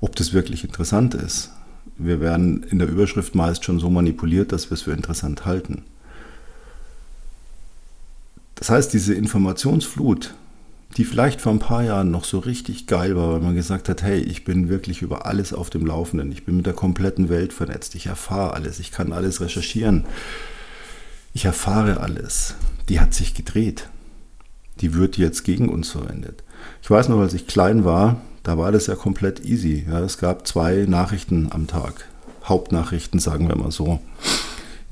Ob 0.00 0.16
das 0.16 0.32
wirklich 0.32 0.64
interessant 0.64 1.14
ist. 1.14 1.50
Wir 1.98 2.20
werden 2.20 2.62
in 2.64 2.78
der 2.78 2.88
Überschrift 2.88 3.34
meist 3.34 3.64
schon 3.64 3.78
so 3.78 3.90
manipuliert, 3.90 4.52
dass 4.52 4.70
wir 4.70 4.74
es 4.74 4.82
für 4.82 4.92
interessant 4.92 5.44
halten. 5.44 5.82
Das 8.62 8.70
heißt, 8.70 8.92
diese 8.92 9.12
Informationsflut, 9.12 10.34
die 10.96 11.04
vielleicht 11.04 11.40
vor 11.40 11.50
ein 11.50 11.58
paar 11.58 11.82
Jahren 11.82 12.12
noch 12.12 12.22
so 12.24 12.38
richtig 12.38 12.86
geil 12.86 13.16
war, 13.16 13.32
weil 13.32 13.40
man 13.40 13.56
gesagt 13.56 13.88
hat, 13.88 14.04
hey, 14.04 14.20
ich 14.20 14.44
bin 14.44 14.68
wirklich 14.68 15.02
über 15.02 15.26
alles 15.26 15.52
auf 15.52 15.68
dem 15.68 15.84
Laufenden, 15.84 16.30
ich 16.30 16.44
bin 16.44 16.58
mit 16.58 16.66
der 16.66 16.72
kompletten 16.72 17.28
Welt 17.28 17.52
vernetzt, 17.52 17.96
ich 17.96 18.06
erfahre 18.06 18.54
alles, 18.54 18.78
ich 18.78 18.92
kann 18.92 19.12
alles 19.12 19.40
recherchieren, 19.40 20.04
ich 21.34 21.44
erfahre 21.44 21.98
alles, 21.98 22.54
die 22.88 23.00
hat 23.00 23.14
sich 23.14 23.34
gedreht. 23.34 23.88
Die 24.80 24.94
wird 24.94 25.18
jetzt 25.18 25.42
gegen 25.42 25.68
uns 25.68 25.90
verwendet. 25.90 26.44
Ich 26.82 26.88
weiß 26.90 27.08
noch, 27.08 27.18
als 27.18 27.34
ich 27.34 27.48
klein 27.48 27.84
war, 27.84 28.20
da 28.44 28.58
war 28.58 28.70
das 28.70 28.86
ja 28.86 28.94
komplett 28.94 29.44
easy. 29.44 29.86
Ja, 29.90 29.98
es 29.98 30.18
gab 30.18 30.46
zwei 30.46 30.86
Nachrichten 30.88 31.48
am 31.50 31.66
Tag. 31.66 32.06
Hauptnachrichten, 32.44 33.18
sagen 33.18 33.48
wir 33.48 33.56
mal 33.56 33.72
so. 33.72 33.98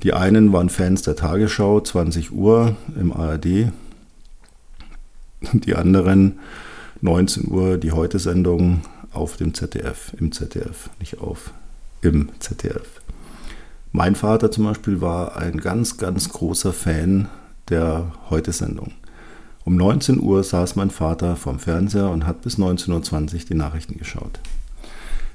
Die 0.03 0.13
einen 0.13 0.51
waren 0.51 0.69
Fans 0.69 1.03
der 1.03 1.15
Tagesschau, 1.15 1.79
20 1.79 2.31
Uhr 2.31 2.75
im 2.99 3.13
ARD. 3.13 3.71
Die 5.53 5.75
anderen 5.75 6.39
19 7.01 7.47
Uhr 7.47 7.77
die 7.77 7.91
Heute-Sendung 7.91 8.81
auf 9.11 9.37
dem 9.37 9.53
ZDF, 9.53 10.13
im 10.19 10.31
ZDF, 10.31 10.89
nicht 10.99 11.19
auf, 11.19 11.51
im 12.01 12.29
ZDF. 12.39 13.01
Mein 13.91 14.15
Vater 14.15 14.51
zum 14.51 14.63
Beispiel 14.63 15.01
war 15.01 15.35
ein 15.35 15.57
ganz, 15.57 15.97
ganz 15.97 16.29
großer 16.29 16.73
Fan 16.73 17.27
der 17.69 18.11
Heute-Sendung. 18.29 18.93
Um 19.65 19.75
19 19.75 20.19
Uhr 20.19 20.43
saß 20.43 20.75
mein 20.75 20.89
Vater 20.89 21.35
vorm 21.35 21.59
Fernseher 21.59 22.09
und 22.09 22.25
hat 22.25 22.41
bis 22.41 22.57
19.20 22.57 23.33
Uhr 23.33 23.39
die 23.49 23.55
Nachrichten 23.55 23.97
geschaut. 23.97 24.39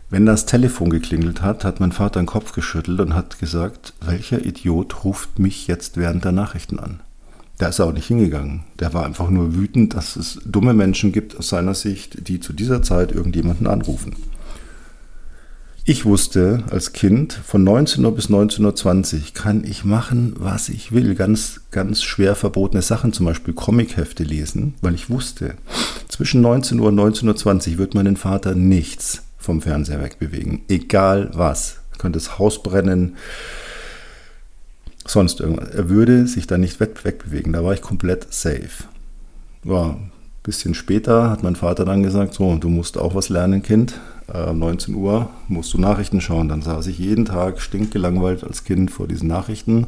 Wenn 0.09 0.25
das 0.25 0.47
Telefon 0.47 0.91
geklingelt 0.91 1.43
hat, 1.43 1.65
hat 1.65 1.81
mein 1.81 1.91
Vater 1.91 2.21
den 2.21 2.27
Kopf 2.27 2.53
geschüttelt 2.53 3.01
und 3.01 3.15
hat 3.15 3.41
gesagt, 3.41 3.93
welcher 4.01 4.45
Idiot 4.45 5.05
ruft 5.05 5.41
mich 5.41 5.67
jetzt 5.67 5.97
während 5.97 6.25
der 6.25 6.31
Nachrichten 6.31 6.79
an? 6.79 7.01
Da 7.59 7.69
ist 7.69 7.81
er 7.81 7.87
auch 7.87 7.93
nicht 7.93 8.07
hingegangen. 8.07 8.63
Der 8.79 8.95
war 8.95 9.05
einfach 9.05 9.31
nur 9.31 9.57
wütend, 9.57 9.95
dass 9.95 10.15
es 10.15 10.39
dumme 10.45 10.75
Menschen 10.75 11.11
gibt 11.11 11.37
aus 11.37 11.49
seiner 11.49 11.75
Sicht, 11.75 12.29
die 12.29 12.39
zu 12.39 12.53
dieser 12.53 12.83
Zeit 12.83 13.11
irgendjemanden 13.11 13.67
anrufen. 13.67 14.15
Ich 15.85 16.05
wusste 16.05 16.65
als 16.71 16.93
Kind, 16.93 17.33
von 17.33 17.65
19 17.65 18.05
Uhr 18.05 18.15
bis 18.15 18.29
19.20 18.29 19.15
Uhr 19.15 19.23
kann 19.35 19.65
ich 19.65 19.85
machen, 19.85 20.35
was 20.37 20.69
ich 20.69 20.93
will. 20.93 21.15
Ganz, 21.15 21.63
ganz 21.71 22.03
schwer 22.03 22.35
verbotene 22.35 22.83
Sachen, 22.83 23.13
zum 23.13 23.27
Beispiel 23.27 23.55
Comichefte 23.55 24.23
lesen, 24.23 24.75
weil 24.83 24.95
ich 24.95 25.11
wusste, 25.11 25.55
zwischen 26.09 26.41
19 26.43 26.79
Uhr 26.79 26.89
und 26.89 26.99
19.20 26.99 27.73
Uhr 27.73 27.79
wird 27.79 27.95
meinen 27.95 28.17
Vater 28.17 28.55
nichts 28.55 29.25
vom 29.38 29.62
Fernseher 29.62 30.02
wegbewegen. 30.02 30.62
Egal 30.69 31.31
was. 31.33 31.81
Könnte 31.99 32.19
das 32.19 32.38
Haus 32.38 32.62
brennen, 32.62 33.16
sonst 35.07 35.40
irgendwas. 35.40 35.71
Er 35.71 35.88
würde 35.88 36.26
sich 36.26 36.47
da 36.47 36.59
nicht 36.59 36.78
wegbewegen. 36.78 37.52
Da 37.52 37.64
war 37.64 37.73
ich 37.73 37.81
komplett 37.81 38.33
safe. 38.33 38.85
Ja, 39.64 39.90
ein 39.93 40.11
bisschen 40.43 40.75
später 40.75 41.31
hat 41.31 41.43
mein 41.43 41.57
Vater 41.57 41.85
dann 41.85 42.02
gesagt, 42.02 42.35
so, 42.35 42.55
du 42.57 42.69
musst 42.69 42.99
auch 42.99 43.14
was 43.14 43.31
lernen, 43.31 43.62
Kind 43.62 43.99
äh, 44.33 44.52
19 44.52 44.95
Uhr 44.95 45.31
musst 45.49 45.75
du 45.75 45.78
Nachrichten 45.78 46.21
schauen. 46.21 46.49
Dann 46.49 46.62
saß 46.62 46.87
ich 46.88 46.99
jeden 46.99 47.25
Tag 47.25 47.61
stinkgelangweilt 47.61 48.45
als 48.45 48.64
Kind 48.64 48.90
vor 48.90 49.09
diesen 49.09 49.28
Nachrichten, 49.28 49.87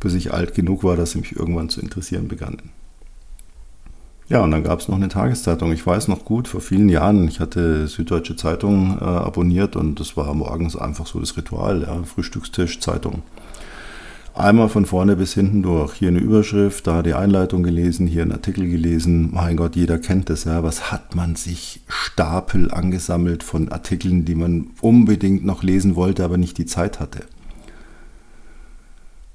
bis 0.00 0.14
ich 0.14 0.32
alt 0.32 0.54
genug 0.54 0.84
war, 0.84 0.96
dass 0.96 1.12
sie 1.12 1.18
mich 1.18 1.36
irgendwann 1.36 1.68
zu 1.68 1.80
interessieren 1.80 2.28
begannen. 2.28 2.70
Ja, 4.28 4.40
und 4.42 4.50
dann 4.50 4.64
gab 4.64 4.80
es 4.80 4.88
noch 4.88 4.96
eine 4.96 5.08
Tageszeitung. 5.08 5.72
Ich 5.72 5.86
weiß 5.86 6.08
noch 6.08 6.24
gut, 6.24 6.48
vor 6.48 6.60
vielen 6.60 6.88
Jahren, 6.88 7.28
ich 7.28 7.38
hatte 7.38 7.86
Süddeutsche 7.86 8.34
Zeitung 8.34 8.98
äh, 9.00 9.04
abonniert 9.04 9.76
und 9.76 10.00
das 10.00 10.16
war 10.16 10.34
morgens 10.34 10.76
einfach 10.76 11.06
so 11.06 11.20
das 11.20 11.36
Ritual, 11.36 11.82
ja, 11.82 12.02
Frühstückstisch, 12.02 12.80
Zeitung 12.80 13.22
einmal 14.36 14.68
von 14.68 14.86
vorne 14.86 15.16
bis 15.16 15.34
hinten 15.34 15.62
durch. 15.62 15.94
Hier 15.94 16.08
eine 16.08 16.18
Überschrift, 16.18 16.86
da 16.86 17.02
die 17.02 17.14
Einleitung 17.14 17.62
gelesen, 17.62 18.06
hier 18.06 18.22
einen 18.22 18.32
Artikel 18.32 18.68
gelesen. 18.68 19.30
Mein 19.32 19.56
Gott, 19.56 19.76
jeder 19.76 19.98
kennt 19.98 20.30
das, 20.30 20.44
ja. 20.44 20.62
Was 20.62 20.92
hat 20.92 21.14
man 21.14 21.36
sich 21.36 21.80
Stapel 21.88 22.70
angesammelt 22.70 23.42
von 23.42 23.70
Artikeln, 23.70 24.24
die 24.24 24.34
man 24.34 24.68
unbedingt 24.80 25.44
noch 25.44 25.62
lesen 25.62 25.96
wollte, 25.96 26.24
aber 26.24 26.36
nicht 26.36 26.58
die 26.58 26.66
Zeit 26.66 27.00
hatte? 27.00 27.20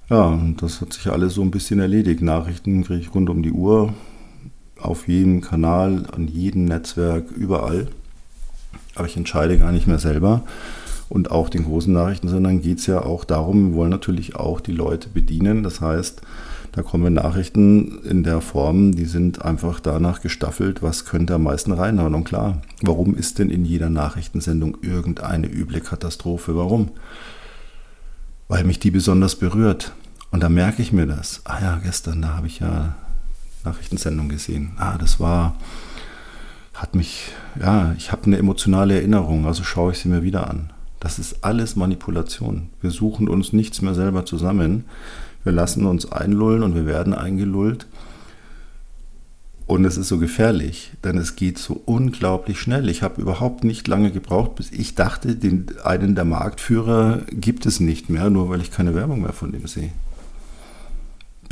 Ja, 0.09 0.25
und 0.25 0.61
das 0.61 0.81
hat 0.81 0.93
sich 0.93 1.09
alles 1.09 1.33
so 1.35 1.41
ein 1.41 1.51
bisschen 1.51 1.79
erledigt. 1.79 2.21
Nachrichten 2.21 2.83
kriege 2.83 2.99
ich 2.99 3.15
rund 3.15 3.29
um 3.29 3.43
die 3.43 3.51
Uhr, 3.51 3.93
auf 4.81 5.07
jedem 5.07 5.41
Kanal, 5.41 6.05
an 6.11 6.27
jedem 6.27 6.65
Netzwerk, 6.65 7.31
überall. 7.31 7.87
Aber 8.95 9.07
ich 9.07 9.17
entscheide 9.17 9.57
gar 9.57 9.71
nicht 9.71 9.87
mehr 9.87 9.99
selber 9.99 10.43
und 11.11 11.31
auch 11.31 11.49
den 11.49 11.65
großen 11.65 11.93
Nachrichten, 11.93 12.29
sondern 12.29 12.61
geht 12.61 12.79
es 12.79 12.85
ja 12.85 13.03
auch 13.03 13.25
darum, 13.25 13.71
wir 13.71 13.75
wollen 13.75 13.89
natürlich 13.89 14.35
auch 14.35 14.61
die 14.61 14.71
Leute 14.71 15.09
bedienen. 15.09 15.61
Das 15.63 15.81
heißt, 15.81 16.21
da 16.71 16.83
kommen 16.83 17.13
Nachrichten 17.13 17.99
in 18.05 18.23
der 18.23 18.39
Form, 18.39 18.93
die 18.93 19.05
sind 19.05 19.43
einfach 19.43 19.81
danach 19.81 20.21
gestaffelt, 20.21 20.81
was 20.81 21.03
könnte 21.03 21.33
am 21.33 21.43
meisten 21.43 21.73
reinhauen. 21.73 22.15
Und 22.15 22.23
klar, 22.23 22.61
warum 22.81 23.15
ist 23.15 23.39
denn 23.39 23.49
in 23.49 23.65
jeder 23.65 23.89
Nachrichtensendung 23.89 24.77
irgendeine 24.81 25.47
üble 25.47 25.81
Katastrophe? 25.81 26.55
Warum? 26.55 26.91
Weil 28.47 28.63
mich 28.63 28.79
die 28.79 28.91
besonders 28.91 29.35
berührt. 29.35 29.93
Und 30.31 30.41
da 30.43 30.47
merke 30.47 30.81
ich 30.81 30.93
mir 30.93 31.07
das. 31.07 31.41
Ah 31.43 31.61
ja, 31.61 31.81
gestern, 31.83 32.21
da 32.21 32.37
habe 32.37 32.47
ich 32.47 32.59
ja 32.59 32.95
Nachrichtensendung 33.65 34.29
gesehen. 34.29 34.73
Ah, 34.77 34.97
das 34.97 35.19
war, 35.19 35.55
hat 36.73 36.95
mich, 36.95 37.31
ja, 37.59 37.93
ich 37.97 38.11
habe 38.11 38.25
eine 38.25 38.37
emotionale 38.37 38.95
Erinnerung, 38.95 39.45
also 39.45 39.63
schaue 39.63 39.91
ich 39.91 39.99
sie 39.99 40.09
mir 40.09 40.23
wieder 40.23 40.49
an. 40.49 40.71
Das 40.99 41.17
ist 41.17 41.43
alles 41.43 41.75
Manipulation. 41.75 42.69
Wir 42.79 42.91
suchen 42.91 43.27
uns 43.27 43.53
nichts 43.53 43.81
mehr 43.81 43.95
selber 43.95 44.25
zusammen. 44.25 44.85
Wir 45.43 45.51
lassen 45.51 45.85
uns 45.85 46.11
einlullen 46.11 46.61
und 46.61 46.75
wir 46.75 46.85
werden 46.85 47.13
eingelullt. 47.13 47.87
Und 49.65 49.85
es 49.85 49.97
ist 49.97 50.09
so 50.09 50.19
gefährlich, 50.19 50.91
denn 51.03 51.17
es 51.17 51.35
geht 51.35 51.57
so 51.57 51.81
unglaublich 51.85 52.59
schnell. 52.59 52.89
Ich 52.89 53.03
habe 53.03 53.21
überhaupt 53.21 53.63
nicht 53.63 53.87
lange 53.87 54.11
gebraucht, 54.11 54.55
bis 54.55 54.69
ich 54.71 54.95
dachte, 54.95 55.35
den, 55.35 55.67
einen 55.83 56.13
der 56.13 56.25
Marktführer 56.25 57.21
gibt 57.31 57.65
es 57.65 57.79
nicht 57.79 58.09
mehr, 58.09 58.29
nur 58.29 58.49
weil 58.49 58.61
ich 58.61 58.71
keine 58.71 58.93
Werbung 58.93 59.21
mehr 59.21 59.33
von 59.33 59.51
dem 59.51 59.65
sehe. 59.67 59.91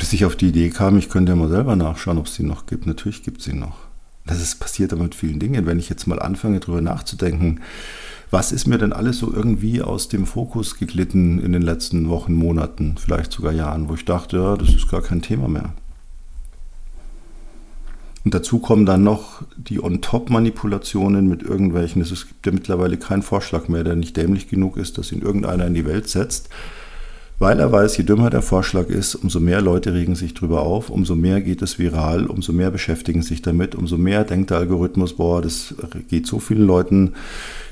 Bis 0.00 0.14
ich 0.14 0.24
auf 0.24 0.34
die 0.34 0.48
Idee 0.48 0.70
kam, 0.70 0.96
ich 0.96 1.10
könnte 1.10 1.32
ja 1.32 1.36
mal 1.36 1.50
selber 1.50 1.76
nachschauen, 1.76 2.16
ob 2.16 2.24
es 2.24 2.34
sie 2.34 2.42
noch 2.42 2.64
gibt. 2.64 2.86
Natürlich 2.86 3.22
gibt 3.22 3.40
es 3.40 3.44
sie 3.44 3.52
noch. 3.52 3.76
Das 4.24 4.40
ist 4.40 4.58
passiert 4.58 4.94
aber 4.94 5.02
mit 5.02 5.14
vielen 5.14 5.38
Dingen. 5.38 5.66
Wenn 5.66 5.78
ich 5.78 5.90
jetzt 5.90 6.06
mal 6.06 6.18
anfange, 6.18 6.58
darüber 6.58 6.80
nachzudenken, 6.80 7.60
was 8.30 8.50
ist 8.50 8.66
mir 8.66 8.78
denn 8.78 8.94
alles 8.94 9.18
so 9.18 9.30
irgendwie 9.30 9.82
aus 9.82 10.08
dem 10.08 10.24
Fokus 10.24 10.78
geglitten 10.78 11.38
in 11.38 11.52
den 11.52 11.60
letzten 11.60 12.08
Wochen, 12.08 12.32
Monaten, 12.32 12.96
vielleicht 12.98 13.30
sogar 13.30 13.52
Jahren, 13.52 13.90
wo 13.90 13.94
ich 13.94 14.06
dachte, 14.06 14.38
ja, 14.38 14.56
das 14.56 14.70
ist 14.70 14.88
gar 14.88 15.02
kein 15.02 15.20
Thema 15.20 15.48
mehr. 15.48 15.74
Und 18.24 18.32
dazu 18.32 18.58
kommen 18.58 18.86
dann 18.86 19.04
noch 19.04 19.42
die 19.58 19.82
On-Top-Manipulationen 19.82 21.28
mit 21.28 21.42
irgendwelchen. 21.42 22.00
Es 22.00 22.26
gibt 22.26 22.46
ja 22.46 22.52
mittlerweile 22.52 22.96
keinen 22.96 23.22
Vorschlag 23.22 23.68
mehr, 23.68 23.84
der 23.84 23.96
nicht 23.96 24.16
dämlich 24.16 24.48
genug 24.48 24.78
ist, 24.78 24.96
dass 24.96 25.12
ihn 25.12 25.20
irgendeiner 25.20 25.66
in 25.66 25.74
die 25.74 25.84
Welt 25.84 26.08
setzt. 26.08 26.48
Weil 27.40 27.58
er 27.58 27.72
weiß, 27.72 27.96
je 27.96 28.04
dümmer 28.04 28.28
der 28.28 28.42
Vorschlag 28.42 28.88
ist, 28.90 29.14
umso 29.14 29.40
mehr 29.40 29.62
Leute 29.62 29.94
regen 29.94 30.14
sich 30.14 30.34
drüber 30.34 30.60
auf, 30.60 30.90
umso 30.90 31.16
mehr 31.16 31.40
geht 31.40 31.62
es 31.62 31.78
viral, 31.78 32.26
umso 32.26 32.52
mehr 32.52 32.70
beschäftigen 32.70 33.22
sich 33.22 33.40
damit, 33.40 33.74
umso 33.74 33.96
mehr 33.96 34.24
denkt 34.24 34.50
der 34.50 34.58
Algorithmus, 34.58 35.16
boah, 35.16 35.40
das 35.40 35.74
geht 36.10 36.26
so 36.26 36.38
vielen 36.38 36.66
Leuten 36.66 37.14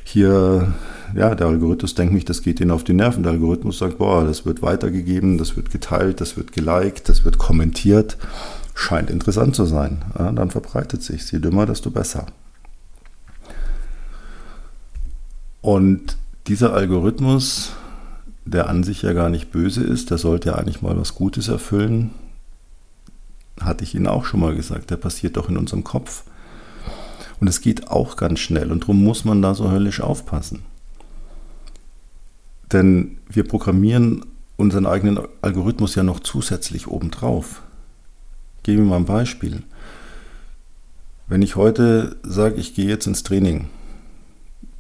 hier, 0.05 0.73
ja, 1.15 1.35
der 1.35 1.49
Algorithmus 1.49 1.95
denkt 1.95 2.15
nicht, 2.15 2.31
das 2.31 2.41
geht 2.41 2.61
ihnen 2.61 2.71
auf 2.71 2.83
die 2.83 2.95
Nerven. 2.95 3.25
Der 3.25 3.33
Algorithmus 3.33 3.79
sagt, 3.79 3.99
boah, 3.99 4.25
das 4.25 4.47
wird 4.47 4.63
weitergegeben, 4.63 5.37
das 5.37 5.55
wird 5.55 5.71
geteilt, 5.71 6.23
das 6.23 6.39
wird 6.39 6.53
geliked, 6.53 7.11
das 7.11 7.27
wird 7.27 7.37
kommentiert. 7.37 8.17
Scheint 8.75 9.11
interessant 9.11 9.55
zu 9.55 9.67
sein. 9.67 10.03
Ja, 10.19 10.33
dann 10.33 10.51
verbreitet 10.51 11.03
sich. 11.03 11.31
Je 11.31 11.41
dümmer, 11.41 11.67
desto 11.67 11.91
besser. 11.91 12.25
Und 15.61 16.17
dieser 16.47 16.73
Algorithmus, 16.73 17.73
der 18.51 18.69
an 18.69 18.83
sich 18.83 19.03
ja 19.03 19.13
gar 19.13 19.29
nicht 19.29 19.51
böse 19.51 19.83
ist, 19.83 20.11
der 20.11 20.19
sollte 20.19 20.51
ja 20.51 20.55
eigentlich 20.55 20.83
mal 20.83 20.99
was 20.99 21.15
Gutes 21.15 21.49
erfüllen, 21.49 22.11
hatte 23.61 23.85
ich 23.85 23.95
Ihnen 23.95 24.07
auch 24.07 24.25
schon 24.25 24.41
mal 24.41 24.55
gesagt, 24.55 24.91
der 24.91 24.97
passiert 24.97 25.37
doch 25.37 25.49
in 25.49 25.57
unserem 25.57 25.85
Kopf. 25.85 26.25
Und 27.41 27.49
es 27.49 27.61
geht 27.61 27.89
auch 27.89 28.17
ganz 28.17 28.41
schnell 28.41 28.73
und 28.73 28.83
darum 28.83 29.03
muss 29.03 29.25
man 29.25 29.43
da 29.43 29.55
so 29.55 29.71
höllisch 29.71 30.01
aufpassen. 30.01 30.63
Denn 32.73 33.19
wir 33.29 33.47
programmieren 33.47 34.25
unseren 34.57 34.87
eigenen 34.87 35.21
Algorithmus 35.41 35.95
ja 35.95 36.03
noch 36.03 36.21
zusätzlich 36.21 36.89
obendrauf. 36.89 37.63
Geben 38.63 38.85
wir 38.85 38.91
mal 38.91 38.97
ein 38.97 39.05
Beispiel. 39.05 39.63
Wenn 41.29 41.43
ich 41.43 41.57
heute 41.57 42.17
sage, 42.23 42.57
ich 42.57 42.75
gehe 42.75 42.89
jetzt 42.89 43.07
ins 43.07 43.23
Training, 43.23 43.69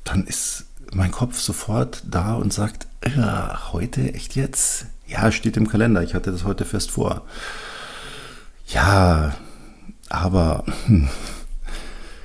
dann 0.05 0.25
ist 0.25 0.68
mein 0.93 1.11
Kopf 1.11 1.39
sofort 1.39 2.03
da 2.09 2.35
und 2.35 2.53
sagt, 2.53 2.87
ja, 3.17 3.73
heute 3.73 4.15
echt 4.15 4.37
jetzt? 4.37 4.87
Ja, 5.07 5.33
steht 5.33 5.57
im 5.57 5.69
Kalender, 5.69 6.03
ich 6.03 6.15
hatte 6.15 6.33
das 6.33 6.45
heute 6.45 6.65
fest 6.65 6.91
vor. 6.91 7.23
Ja, 8.67 9.35
aber 10.09 10.65
hm, 10.87 11.09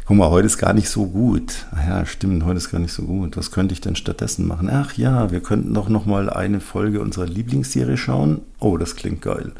guck 0.05 0.17
mal, 0.17 0.29
heute 0.29 0.47
ist 0.47 0.57
gar 0.57 0.73
nicht 0.73 0.89
so 0.89 1.05
gut. 1.07 1.65
Ach 1.71 1.87
ja, 1.87 2.05
stimmt, 2.05 2.43
heute 2.43 2.57
ist 2.57 2.71
gar 2.71 2.79
nicht 2.79 2.93
so 2.93 3.03
gut. 3.03 3.37
Was 3.37 3.51
könnte 3.51 3.73
ich 3.73 3.81
denn 3.81 3.95
stattdessen 3.95 4.47
machen? 4.47 4.69
Ach 4.69 4.93
ja, 4.93 5.31
wir 5.31 5.41
könnten 5.41 5.73
doch 5.73 5.89
noch 5.89 6.05
mal 6.05 6.29
eine 6.29 6.59
Folge 6.59 7.01
unserer 7.01 7.25
Lieblingsserie 7.25 7.97
schauen. 7.97 8.41
Oh, 8.59 8.77
das 8.77 8.95
klingt 8.95 9.21
geil. 9.21 9.53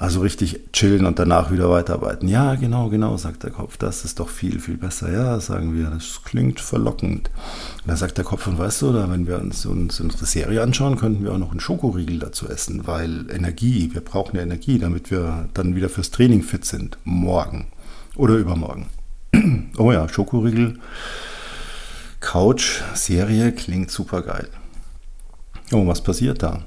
Also 0.00 0.20
richtig 0.20 0.72
chillen 0.72 1.06
und 1.06 1.18
danach 1.18 1.50
wieder 1.50 1.68
weiterarbeiten. 1.70 2.28
Ja, 2.28 2.54
genau, 2.54 2.88
genau, 2.88 3.16
sagt 3.16 3.42
der 3.42 3.50
Kopf. 3.50 3.76
Das 3.78 4.04
ist 4.04 4.20
doch 4.20 4.28
viel, 4.28 4.60
viel 4.60 4.76
besser. 4.76 5.12
Ja, 5.12 5.40
sagen 5.40 5.76
wir, 5.76 5.90
das 5.90 6.22
klingt 6.22 6.60
verlockend. 6.60 7.32
Da 7.84 7.96
sagt 7.96 8.16
der 8.16 8.24
Kopf, 8.24 8.46
und 8.46 8.58
weißt 8.58 8.82
du, 8.82 8.90
oder 8.90 9.10
wenn 9.10 9.26
wir 9.26 9.40
uns, 9.40 9.66
uns 9.66 9.98
unsere 9.98 10.24
Serie 10.24 10.62
anschauen, 10.62 10.96
könnten 10.96 11.24
wir 11.24 11.32
auch 11.32 11.38
noch 11.38 11.50
einen 11.50 11.58
Schokoriegel 11.58 12.20
dazu 12.20 12.48
essen, 12.48 12.86
weil 12.86 13.28
Energie, 13.28 13.90
wir 13.92 14.00
brauchen 14.00 14.36
ja 14.36 14.42
Energie, 14.42 14.78
damit 14.78 15.10
wir 15.10 15.48
dann 15.52 15.74
wieder 15.74 15.88
fürs 15.88 16.12
Training 16.12 16.44
fit 16.44 16.64
sind. 16.64 16.96
Morgen 17.02 17.66
oder 18.14 18.34
übermorgen. 18.34 18.86
oh 19.78 19.90
ja, 19.90 20.08
Schokoriegel, 20.08 20.78
Couch, 22.20 22.82
Serie 22.94 23.50
klingt 23.50 23.90
super 23.90 24.22
geil. 24.22 24.48
Oh, 25.72 25.84
was 25.88 26.02
passiert 26.02 26.40
da? 26.44 26.62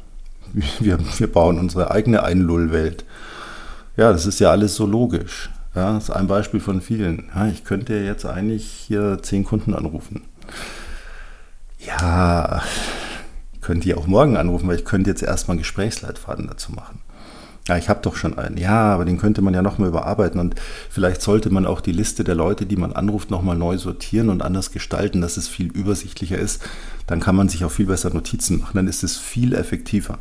Wir, 0.53 1.00
wir 1.17 1.31
bauen 1.31 1.60
unsere 1.60 1.91
eigene 1.91 2.24
Einlullwelt. 2.24 3.05
Ja, 3.98 4.12
das 4.12 4.25
ist 4.25 4.39
ja 4.39 4.51
alles 4.51 4.75
so 4.75 4.86
logisch. 4.86 5.50
Ja, 5.75 5.93
das 5.93 6.05
ist 6.05 6.10
ein 6.10 6.27
Beispiel 6.27 6.60
von 6.60 6.81
vielen. 6.81 7.29
Ja, 7.34 7.48
ich 7.48 7.63
könnte 7.63 7.93
jetzt 7.93 8.25
eigentlich 8.25 8.65
hier 8.65 9.20
zehn 9.22 9.43
Kunden 9.43 9.74
anrufen. 9.74 10.24
Ja, 11.79 12.62
könnte 13.62 13.88
ich 13.88 13.96
auch 13.96 14.08
morgen 14.08 14.38
anrufen, 14.38 14.67
weil 14.67 14.77
ich 14.77 14.86
könnte 14.86 15.10
jetzt 15.10 15.24
erstmal 15.24 15.53
einen 15.53 15.62
Gesprächsleitfaden 15.62 16.48
dazu 16.48 16.72
machen. 16.74 17.00
Ja, 17.67 17.77
ich 17.77 17.89
habe 17.89 18.01
doch 18.01 18.15
schon 18.15 18.38
einen. 18.38 18.58
Ja, 18.58 18.93
aber 18.93 19.05
den 19.05 19.20
könnte 19.20 19.41
man 19.41 19.53
ja 19.53 19.62
nochmal 19.62 19.89
überarbeiten 19.89 20.39
und 20.39 20.55
vielleicht 20.89 21.22
sollte 21.22 21.51
man 21.51 21.67
auch 21.67 21.79
die 21.79 21.91
Liste 21.91 22.24
der 22.24 22.36
Leute, 22.36 22.65
die 22.65 22.75
man 22.75 22.93
anruft, 22.93 23.29
nochmal 23.29 23.55
neu 23.55 23.77
sortieren 23.77 24.29
und 24.29 24.41
anders 24.41 24.72
gestalten, 24.72 25.22
dass 25.22 25.38
es 25.38 25.48
viel 25.48 25.67
übersichtlicher 25.67 26.39
ist. 26.39 26.63
Dann 27.05 27.20
kann 27.20 27.36
man 27.36 27.50
sich 27.50 27.63
auch 27.63 27.72
viel 27.72 27.86
besser 27.86 28.10
Notizen 28.10 28.60
machen. 28.60 28.75
Dann 28.75 28.88
ist 28.88 29.03
es 29.03 29.17
viel 29.17 29.53
effektiver. 29.53 30.17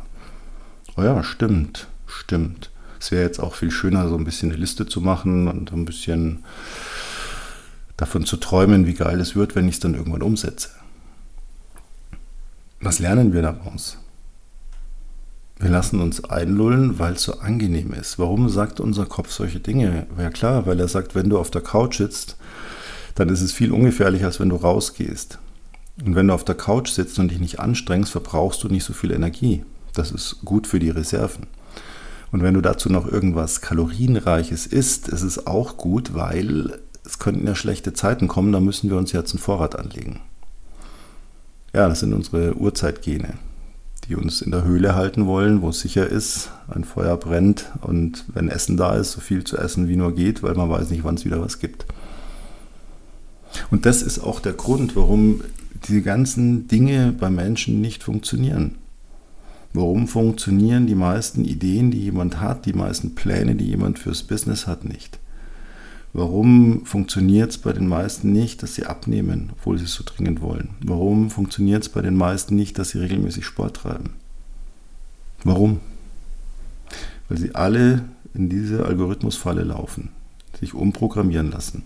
Oh 0.97 1.03
ja, 1.03 1.23
stimmt, 1.23 1.87
stimmt. 2.05 2.69
Es 2.99 3.11
wäre 3.11 3.23
jetzt 3.23 3.39
auch 3.39 3.55
viel 3.55 3.71
schöner, 3.71 4.09
so 4.09 4.15
ein 4.15 4.25
bisschen 4.25 4.51
eine 4.51 4.59
Liste 4.59 4.85
zu 4.85 5.01
machen 5.01 5.47
und 5.47 5.71
ein 5.71 5.85
bisschen 5.85 6.43
davon 7.97 8.25
zu 8.25 8.37
träumen, 8.37 8.85
wie 8.85 8.93
geil 8.93 9.19
es 9.19 9.35
wird, 9.35 9.55
wenn 9.55 9.67
ich 9.67 9.75
es 9.75 9.79
dann 9.79 9.95
irgendwann 9.95 10.21
umsetze. 10.21 10.69
Was 12.79 12.99
lernen 12.99 13.33
wir 13.33 13.41
daraus? 13.41 13.97
Wir 15.59 15.69
lassen 15.69 16.01
uns 16.01 16.23
einlullen, 16.25 16.97
weil 16.97 17.13
es 17.13 17.23
so 17.23 17.39
angenehm 17.39 17.93
ist. 17.93 18.17
Warum 18.17 18.49
sagt 18.49 18.79
unser 18.79 19.05
Kopf 19.05 19.31
solche 19.31 19.59
Dinge? 19.59 20.07
Ja 20.17 20.31
klar, 20.31 20.65
weil 20.65 20.79
er 20.79 20.87
sagt, 20.87 21.13
wenn 21.13 21.29
du 21.29 21.37
auf 21.37 21.51
der 21.51 21.61
Couch 21.61 21.97
sitzt, 21.97 22.37
dann 23.13 23.29
ist 23.29 23.41
es 23.41 23.53
viel 23.53 23.71
ungefährlicher, 23.71 24.25
als 24.25 24.39
wenn 24.39 24.49
du 24.49 24.55
rausgehst. 24.55 25.37
Und 26.03 26.15
wenn 26.15 26.27
du 26.27 26.33
auf 26.33 26.43
der 26.43 26.55
Couch 26.55 26.89
sitzt 26.89 27.19
und 27.19 27.29
dich 27.29 27.39
nicht 27.39 27.59
anstrengst, 27.59 28.11
verbrauchst 28.11 28.63
du 28.63 28.69
nicht 28.69 28.83
so 28.83 28.93
viel 28.93 29.11
Energie. 29.11 29.63
Das 29.93 30.11
ist 30.11 30.37
gut 30.45 30.67
für 30.67 30.79
die 30.79 30.89
Reserven. 30.89 31.47
Und 32.31 32.43
wenn 32.43 32.53
du 32.53 32.61
dazu 32.61 32.89
noch 32.89 33.07
irgendwas 33.07 33.61
Kalorienreiches 33.61 34.65
isst, 34.65 35.09
ist 35.09 35.23
es 35.23 35.47
auch 35.47 35.77
gut, 35.77 36.13
weil 36.13 36.79
es 37.05 37.19
könnten 37.19 37.45
ja 37.45 37.55
schlechte 37.55 37.93
Zeiten 37.93 38.27
kommen, 38.27 38.51
da 38.51 38.59
müssen 38.59 38.89
wir 38.89 38.97
uns 38.97 39.11
jetzt 39.11 39.33
einen 39.33 39.41
Vorrat 39.41 39.77
anlegen. 39.77 40.21
Ja, 41.73 41.87
das 41.87 42.01
sind 42.01 42.13
unsere 42.13 42.55
Urzeitgene, 42.55 43.33
die 44.07 44.15
uns 44.15 44.41
in 44.41 44.51
der 44.51 44.63
Höhle 44.63 44.95
halten 44.95 45.25
wollen, 45.25 45.61
wo 45.61 45.69
es 45.69 45.79
sicher 45.79 46.07
ist, 46.07 46.51
ein 46.67 46.83
Feuer 46.83 47.17
brennt 47.17 47.71
und 47.81 48.25
wenn 48.33 48.49
Essen 48.49 48.77
da 48.77 48.95
ist, 48.95 49.11
so 49.11 49.21
viel 49.21 49.43
zu 49.43 49.57
essen 49.57 49.87
wie 49.87 49.95
nur 49.95 50.13
geht, 50.13 50.43
weil 50.43 50.55
man 50.55 50.69
weiß 50.69 50.89
nicht, 50.89 51.03
wann 51.03 51.15
es 51.15 51.25
wieder 51.25 51.41
was 51.41 51.59
gibt. 51.59 51.85
Und 53.69 53.85
das 53.85 54.01
ist 54.01 54.19
auch 54.19 54.39
der 54.39 54.53
Grund, 54.53 54.95
warum 54.95 55.41
diese 55.87 56.01
ganzen 56.01 56.67
Dinge 56.67 57.13
bei 57.17 57.29
Menschen 57.29 57.81
nicht 57.81 58.03
funktionieren. 58.03 58.77
Warum 59.73 60.07
funktionieren 60.07 60.85
die 60.85 60.95
meisten 60.95 61.45
Ideen, 61.45 61.91
die 61.91 62.01
jemand 62.01 62.41
hat, 62.41 62.65
die 62.65 62.73
meisten 62.73 63.15
Pläne, 63.15 63.55
die 63.55 63.67
jemand 63.67 63.99
fürs 63.99 64.23
Business 64.23 64.67
hat, 64.67 64.83
nicht? 64.83 65.19
Warum 66.13 66.85
funktioniert 66.85 67.51
es 67.51 67.57
bei 67.57 67.71
den 67.71 67.87
meisten 67.87 68.33
nicht, 68.33 68.61
dass 68.63 68.75
sie 68.75 68.85
abnehmen, 68.85 69.49
obwohl 69.53 69.77
sie 69.77 69.85
es 69.85 69.93
so 69.93 70.03
dringend 70.05 70.41
wollen? 70.41 70.71
Warum 70.83 71.29
funktioniert 71.29 71.83
es 71.83 71.89
bei 71.89 72.01
den 72.01 72.17
meisten 72.17 72.55
nicht, 72.55 72.77
dass 72.77 72.89
sie 72.89 72.99
regelmäßig 72.99 73.45
Sport 73.45 73.77
treiben? 73.77 74.11
Warum? 75.45 75.79
Weil 77.29 77.37
sie 77.37 77.55
alle 77.55 78.03
in 78.33 78.49
diese 78.49 78.85
Algorithmusfalle 78.85 79.63
laufen, 79.63 80.09
sich 80.59 80.73
umprogrammieren 80.73 81.49
lassen. 81.49 81.83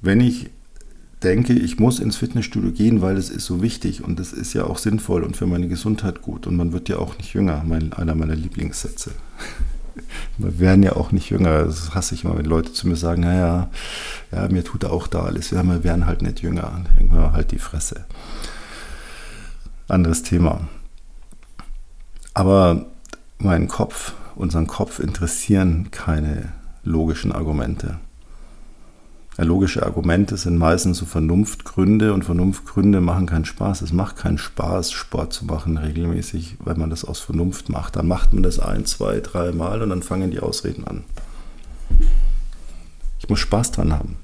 Wenn 0.00 0.20
ich 0.20 0.48
denke, 1.24 1.54
ich 1.54 1.78
muss 1.78 1.98
ins 1.98 2.16
Fitnessstudio 2.16 2.70
gehen, 2.70 3.00
weil 3.00 3.16
es 3.16 3.30
ist 3.30 3.46
so 3.46 3.62
wichtig 3.62 4.04
und 4.04 4.20
es 4.20 4.32
ist 4.32 4.52
ja 4.52 4.64
auch 4.64 4.78
sinnvoll 4.78 5.24
und 5.24 5.36
für 5.36 5.46
meine 5.46 5.68
Gesundheit 5.68 6.22
gut. 6.22 6.46
Und 6.46 6.56
man 6.56 6.72
wird 6.72 6.88
ja 6.88 6.98
auch 6.98 7.16
nicht 7.18 7.32
jünger, 7.34 7.64
mein, 7.66 7.92
einer 7.92 8.14
meiner 8.14 8.36
Lieblingssätze. 8.36 9.12
Wir 10.38 10.58
werden 10.58 10.82
ja 10.82 10.96
auch 10.96 11.12
nicht 11.12 11.30
jünger. 11.30 11.64
Das 11.64 11.94
hasse 11.94 12.14
ich 12.14 12.24
immer, 12.24 12.36
wenn 12.36 12.44
Leute 12.44 12.72
zu 12.72 12.88
mir 12.88 12.96
sagen, 12.96 13.22
naja, 13.22 13.70
ja, 14.32 14.48
mir 14.48 14.64
tut 14.64 14.84
auch 14.84 15.06
da 15.06 15.22
alles. 15.22 15.50
Ja, 15.50 15.62
wir 15.62 15.84
werden 15.84 16.06
halt 16.06 16.22
nicht 16.22 16.40
jünger. 16.40 16.84
Irgendwann 16.98 17.32
halt 17.32 17.52
die 17.52 17.60
Fresse. 17.60 18.04
Anderes 19.86 20.24
Thema. 20.24 20.66
Aber 22.32 22.86
meinen 23.38 23.68
Kopf, 23.68 24.14
unseren 24.34 24.66
Kopf 24.66 24.98
interessieren 24.98 25.92
keine 25.92 26.52
logischen 26.82 27.30
Argumente. 27.30 28.00
Logische 29.36 29.84
Argumente 29.84 30.36
sind 30.36 30.56
meistens 30.58 30.98
so 30.98 31.06
Vernunftgründe 31.06 32.14
und 32.14 32.24
Vernunftgründe 32.24 33.00
machen 33.00 33.26
keinen 33.26 33.44
Spaß. 33.44 33.82
Es 33.82 33.92
macht 33.92 34.16
keinen 34.16 34.38
Spaß, 34.38 34.92
Sport 34.92 35.32
zu 35.32 35.44
machen 35.44 35.76
regelmäßig, 35.76 36.56
wenn 36.64 36.78
man 36.78 36.90
das 36.90 37.04
aus 37.04 37.18
Vernunft 37.18 37.68
macht. 37.68 37.96
Dann 37.96 38.06
macht 38.06 38.32
man 38.32 38.44
das 38.44 38.60
ein, 38.60 38.86
zwei, 38.86 39.18
drei 39.18 39.50
Mal 39.50 39.82
und 39.82 39.90
dann 39.90 40.04
fangen 40.04 40.30
die 40.30 40.38
Ausreden 40.38 40.86
an. 40.86 41.04
Ich 43.18 43.28
muss 43.28 43.40
Spaß 43.40 43.72
dran 43.72 43.92
haben. 43.92 44.16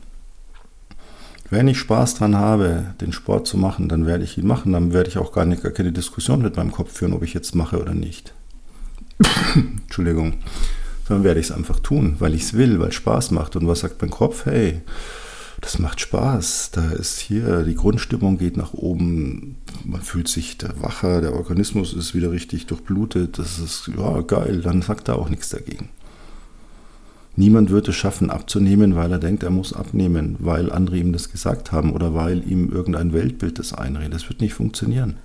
Wenn 1.50 1.66
ich 1.66 1.80
Spaß 1.80 2.14
dran 2.14 2.36
habe, 2.36 2.94
den 3.00 3.12
Sport 3.12 3.48
zu 3.48 3.56
machen, 3.56 3.88
dann 3.88 4.06
werde 4.06 4.22
ich 4.22 4.38
ihn 4.38 4.46
machen. 4.46 4.72
Dann 4.72 4.92
werde 4.92 5.08
ich 5.08 5.18
auch 5.18 5.32
gar, 5.32 5.44
nicht, 5.44 5.64
gar 5.64 5.72
keine 5.72 5.90
Diskussion 5.90 6.42
mit 6.42 6.56
meinem 6.56 6.70
Kopf 6.70 6.92
führen, 6.92 7.14
ob 7.14 7.24
ich 7.24 7.34
jetzt 7.34 7.56
mache 7.56 7.80
oder 7.80 7.94
nicht. 7.94 8.32
Entschuldigung 9.54 10.34
dann 11.10 11.24
werde 11.24 11.40
ich 11.40 11.46
es 11.46 11.52
einfach 11.52 11.80
tun, 11.80 12.16
weil 12.18 12.34
ich 12.34 12.42
es 12.42 12.54
will, 12.54 12.78
weil 12.78 12.88
es 12.88 12.94
Spaß 12.94 13.32
macht. 13.32 13.56
Und 13.56 13.66
was 13.66 13.80
sagt 13.80 14.00
mein 14.00 14.10
Kopf? 14.10 14.46
Hey, 14.46 14.80
das 15.60 15.78
macht 15.78 16.00
Spaß. 16.00 16.70
Da 16.72 16.90
ist 16.90 17.20
hier, 17.20 17.64
die 17.64 17.74
Grundstimmung 17.74 18.38
geht 18.38 18.56
nach 18.56 18.72
oben, 18.72 19.56
man 19.84 20.00
fühlt 20.00 20.28
sich 20.28 20.56
der 20.58 20.80
wacher, 20.80 21.20
der 21.20 21.34
Organismus 21.34 21.92
ist 21.92 22.14
wieder 22.14 22.30
richtig 22.30 22.66
durchblutet. 22.66 23.38
Das 23.38 23.58
ist 23.58 23.90
ja 23.96 24.20
geil, 24.22 24.62
dann 24.62 24.82
sagt 24.82 25.08
er 25.08 25.18
auch 25.18 25.28
nichts 25.28 25.50
dagegen. 25.50 25.90
Niemand 27.36 27.70
wird 27.70 27.88
es 27.88 27.96
schaffen, 27.96 28.30
abzunehmen, 28.30 28.96
weil 28.96 29.12
er 29.12 29.18
denkt, 29.18 29.42
er 29.42 29.50
muss 29.50 29.72
abnehmen, 29.72 30.36
weil 30.40 30.70
andere 30.70 30.98
ihm 30.98 31.12
das 31.12 31.30
gesagt 31.30 31.72
haben 31.72 31.92
oder 31.92 32.14
weil 32.14 32.48
ihm 32.48 32.70
irgendein 32.70 33.12
Weltbild 33.12 33.58
das 33.58 33.72
einredet. 33.72 34.14
Das 34.14 34.28
wird 34.28 34.40
nicht 34.40 34.54
funktionieren. 34.54 35.16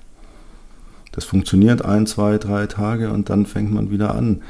Das 1.11 1.25
funktioniert 1.25 1.83
ein, 1.83 2.05
zwei, 2.07 2.37
drei 2.37 2.67
Tage 2.67 3.11
und 3.11 3.29
dann 3.29 3.45
fängt 3.45 3.71
man 3.71 3.89
wieder 3.89 4.15
an. 4.15 4.41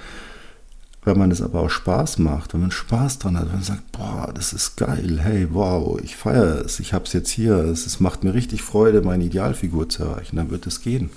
Wenn 1.06 1.20
man 1.20 1.30
es 1.30 1.44
aber 1.44 1.62
auch 1.62 1.70
Spaß 1.70 2.18
macht, 2.18 2.54
wenn 2.54 2.62
man 2.62 2.72
Spaß 2.72 3.20
dran 3.20 3.38
hat, 3.38 3.46
wenn 3.46 3.58
man 3.58 3.64
sagt, 3.64 3.92
boah, 3.92 4.32
das 4.34 4.54
ist 4.54 4.76
geil, 4.76 5.20
hey, 5.22 5.48
wow, 5.52 6.00
ich 6.02 6.16
feiere 6.16 6.66
es, 6.66 6.80
ich 6.80 6.94
habe 6.94 7.06
es 7.06 7.14
jetzt 7.14 7.30
hier, 7.30 7.58
es, 7.58 7.86
es 7.86 8.00
macht 8.00 8.24
mir 8.24 8.34
richtig 8.34 8.64
Freude, 8.64 9.02
meine 9.02 9.24
Idealfigur 9.24 9.88
zu 9.88 10.04
erreichen, 10.04 10.36
dann 10.36 10.50
wird 10.50 10.66
es 10.66 10.82
gehen. 10.82 11.12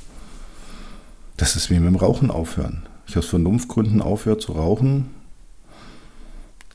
Das 1.39 1.57
ist 1.57 1.71
wie 1.71 1.79
mit 1.79 1.89
dem 1.89 1.97
Rauchen 1.97 2.31
aufhören. 2.31 2.83
Ich 3.07 3.17
aus 3.17 3.27
Vernunftgründen 3.27 4.03
aufhöre 4.03 4.37
zu 4.37 4.53
rauchen. 4.53 5.07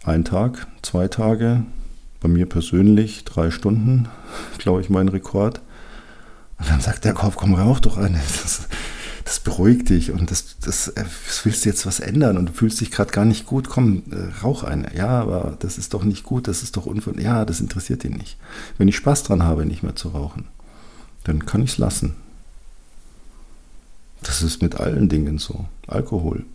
Ein 0.03 0.25
Tag, 0.25 0.65
zwei 0.81 1.07
Tage, 1.07 1.63
bei 2.19 2.27
mir 2.27 2.47
persönlich 2.47 3.25
drei 3.25 3.51
Stunden, 3.51 4.07
glaube 4.57 4.81
ich, 4.81 4.89
mein 4.89 5.07
Rekord. 5.07 5.61
Und 6.57 6.67
dann 6.67 6.81
sagt 6.81 7.05
der 7.05 7.13
Kopf, 7.13 7.35
komm, 7.35 7.53
rauch 7.53 7.79
doch 7.79 7.97
eine. 7.97 8.17
Das, 8.41 8.67
das 9.33 9.39
beruhigt 9.39 9.89
dich 9.89 10.11
und 10.11 10.29
das, 10.29 10.59
das, 10.59 10.93
das 10.93 11.03
äh, 11.05 11.05
willst 11.43 11.65
du 11.65 11.69
jetzt 11.69 11.87
was 11.87 11.99
ändern 11.99 12.37
und 12.37 12.49
du 12.49 12.53
fühlst 12.53 12.79
dich 12.79 12.91
gerade 12.91 13.11
gar 13.11 13.25
nicht 13.25 13.47
gut, 13.47 13.67
komm, 13.67 14.03
äh, 14.11 14.43
rauch 14.43 14.63
eine. 14.63 14.95
Ja, 14.95 15.21
aber 15.21 15.57
das 15.57 15.79
ist 15.79 15.95
doch 15.95 16.03
nicht 16.03 16.23
gut, 16.23 16.47
das 16.47 16.61
ist 16.61 16.77
doch 16.77 16.85
unver... 16.85 17.19
Ja, 17.19 17.43
das 17.43 17.59
interessiert 17.59 18.05
ihn 18.05 18.13
nicht. 18.13 18.37
Wenn 18.77 18.87
ich 18.87 18.95
Spaß 18.95 19.23
dran 19.23 19.41
habe, 19.41 19.65
nicht 19.65 19.81
mehr 19.81 19.95
zu 19.95 20.09
rauchen, 20.09 20.45
dann 21.23 21.47
kann 21.47 21.63
ich 21.63 21.71
es 21.71 21.77
lassen. 21.79 22.13
Das 24.21 24.43
ist 24.43 24.61
mit 24.61 24.79
allen 24.79 25.09
Dingen 25.09 25.39
so. 25.39 25.65
Alkohol. 25.87 26.45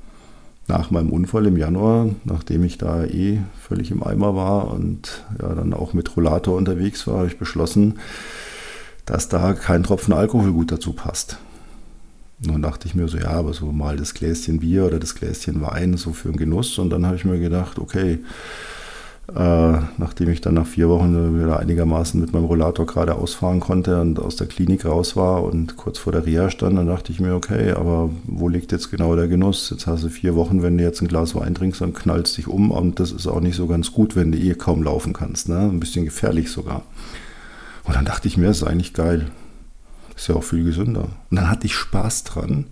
Nach 0.68 0.92
meinem 0.92 1.10
Unfall 1.10 1.46
im 1.46 1.56
Januar, 1.56 2.10
nachdem 2.22 2.62
ich 2.62 2.78
da 2.78 3.02
eh 3.02 3.40
völlig 3.60 3.90
im 3.90 4.04
Eimer 4.04 4.36
war 4.36 4.70
und 4.70 5.24
ja 5.42 5.52
dann 5.52 5.74
auch 5.74 5.94
mit 5.94 6.16
Rollator 6.16 6.56
unterwegs 6.56 7.08
war, 7.08 7.16
habe 7.16 7.26
ich 7.26 7.38
beschlossen, 7.38 7.98
dass 9.04 9.28
da 9.28 9.52
kein 9.54 9.82
Tropfen 9.82 10.14
Alkohol 10.14 10.52
gut 10.52 10.70
dazu 10.70 10.92
passt. 10.92 11.38
Und 12.44 12.52
dann 12.52 12.62
dachte 12.62 12.86
ich 12.86 12.94
mir 12.94 13.08
so, 13.08 13.18
ja, 13.18 13.30
aber 13.30 13.52
so 13.52 13.72
mal 13.72 13.96
das 13.96 14.14
Gläschen 14.14 14.60
Bier 14.60 14.86
oder 14.86 14.98
das 14.98 15.14
Gläschen 15.14 15.60
Wein 15.60 15.96
so 15.96 16.12
für 16.12 16.28
einen 16.28 16.38
Genuss. 16.38 16.78
Und 16.78 16.90
dann 16.90 17.04
habe 17.06 17.16
ich 17.16 17.24
mir 17.24 17.38
gedacht, 17.38 17.78
okay, 17.78 18.20
Äh, 19.28 19.80
nachdem 19.98 20.30
ich 20.30 20.40
dann 20.40 20.54
nach 20.54 20.66
vier 20.66 20.88
Wochen 20.88 21.38
wieder 21.38 21.60
einigermaßen 21.60 22.18
mit 22.18 22.32
meinem 22.32 22.46
Rollator 22.46 22.86
gerade 22.86 23.14
ausfahren 23.14 23.60
konnte 23.60 24.00
und 24.00 24.18
aus 24.18 24.36
der 24.36 24.46
Klinik 24.46 24.86
raus 24.86 25.16
war 25.16 25.42
und 25.44 25.76
kurz 25.76 25.98
vor 25.98 26.14
der 26.14 26.24
Reha 26.24 26.48
stand, 26.48 26.78
dann 26.78 26.86
dachte 26.86 27.12
ich 27.12 27.20
mir, 27.20 27.34
okay, 27.34 27.72
aber 27.72 28.08
wo 28.24 28.48
liegt 28.48 28.72
jetzt 28.72 28.90
genau 28.90 29.16
der 29.16 29.28
Genuss? 29.28 29.68
Jetzt 29.68 29.86
hast 29.86 30.02
du 30.02 30.08
vier 30.08 30.34
Wochen, 30.34 30.62
wenn 30.62 30.78
du 30.78 30.84
jetzt 30.84 31.02
ein 31.02 31.08
Glas 31.08 31.34
Wein 31.34 31.54
trinkst, 31.54 31.82
dann 31.82 31.92
knallst 31.92 32.38
dich 32.38 32.48
um 32.48 32.70
und 32.70 33.00
das 33.00 33.12
ist 33.12 33.26
auch 33.26 33.40
nicht 33.40 33.56
so 33.56 33.66
ganz 33.66 33.92
gut, 33.92 34.16
wenn 34.16 34.32
du 34.32 34.38
eh 34.38 34.54
kaum 34.54 34.82
laufen 34.82 35.12
kannst. 35.12 35.50
Ne? 35.50 35.58
Ein 35.58 35.78
bisschen 35.78 36.06
gefährlich 36.06 36.50
sogar. 36.50 36.84
Und 37.84 37.96
dann 37.96 38.06
dachte 38.06 38.28
ich 38.28 38.38
mir, 38.38 38.46
das 38.46 38.62
ist 38.62 38.66
eigentlich 38.66 38.94
geil. 38.94 39.26
Ist 40.18 40.26
ja 40.26 40.34
auch 40.34 40.42
viel 40.42 40.64
gesünder. 40.64 41.04
Und 41.30 41.36
dann 41.36 41.48
hatte 41.48 41.66
ich 41.66 41.74
Spaß 41.74 42.24
dran. 42.24 42.66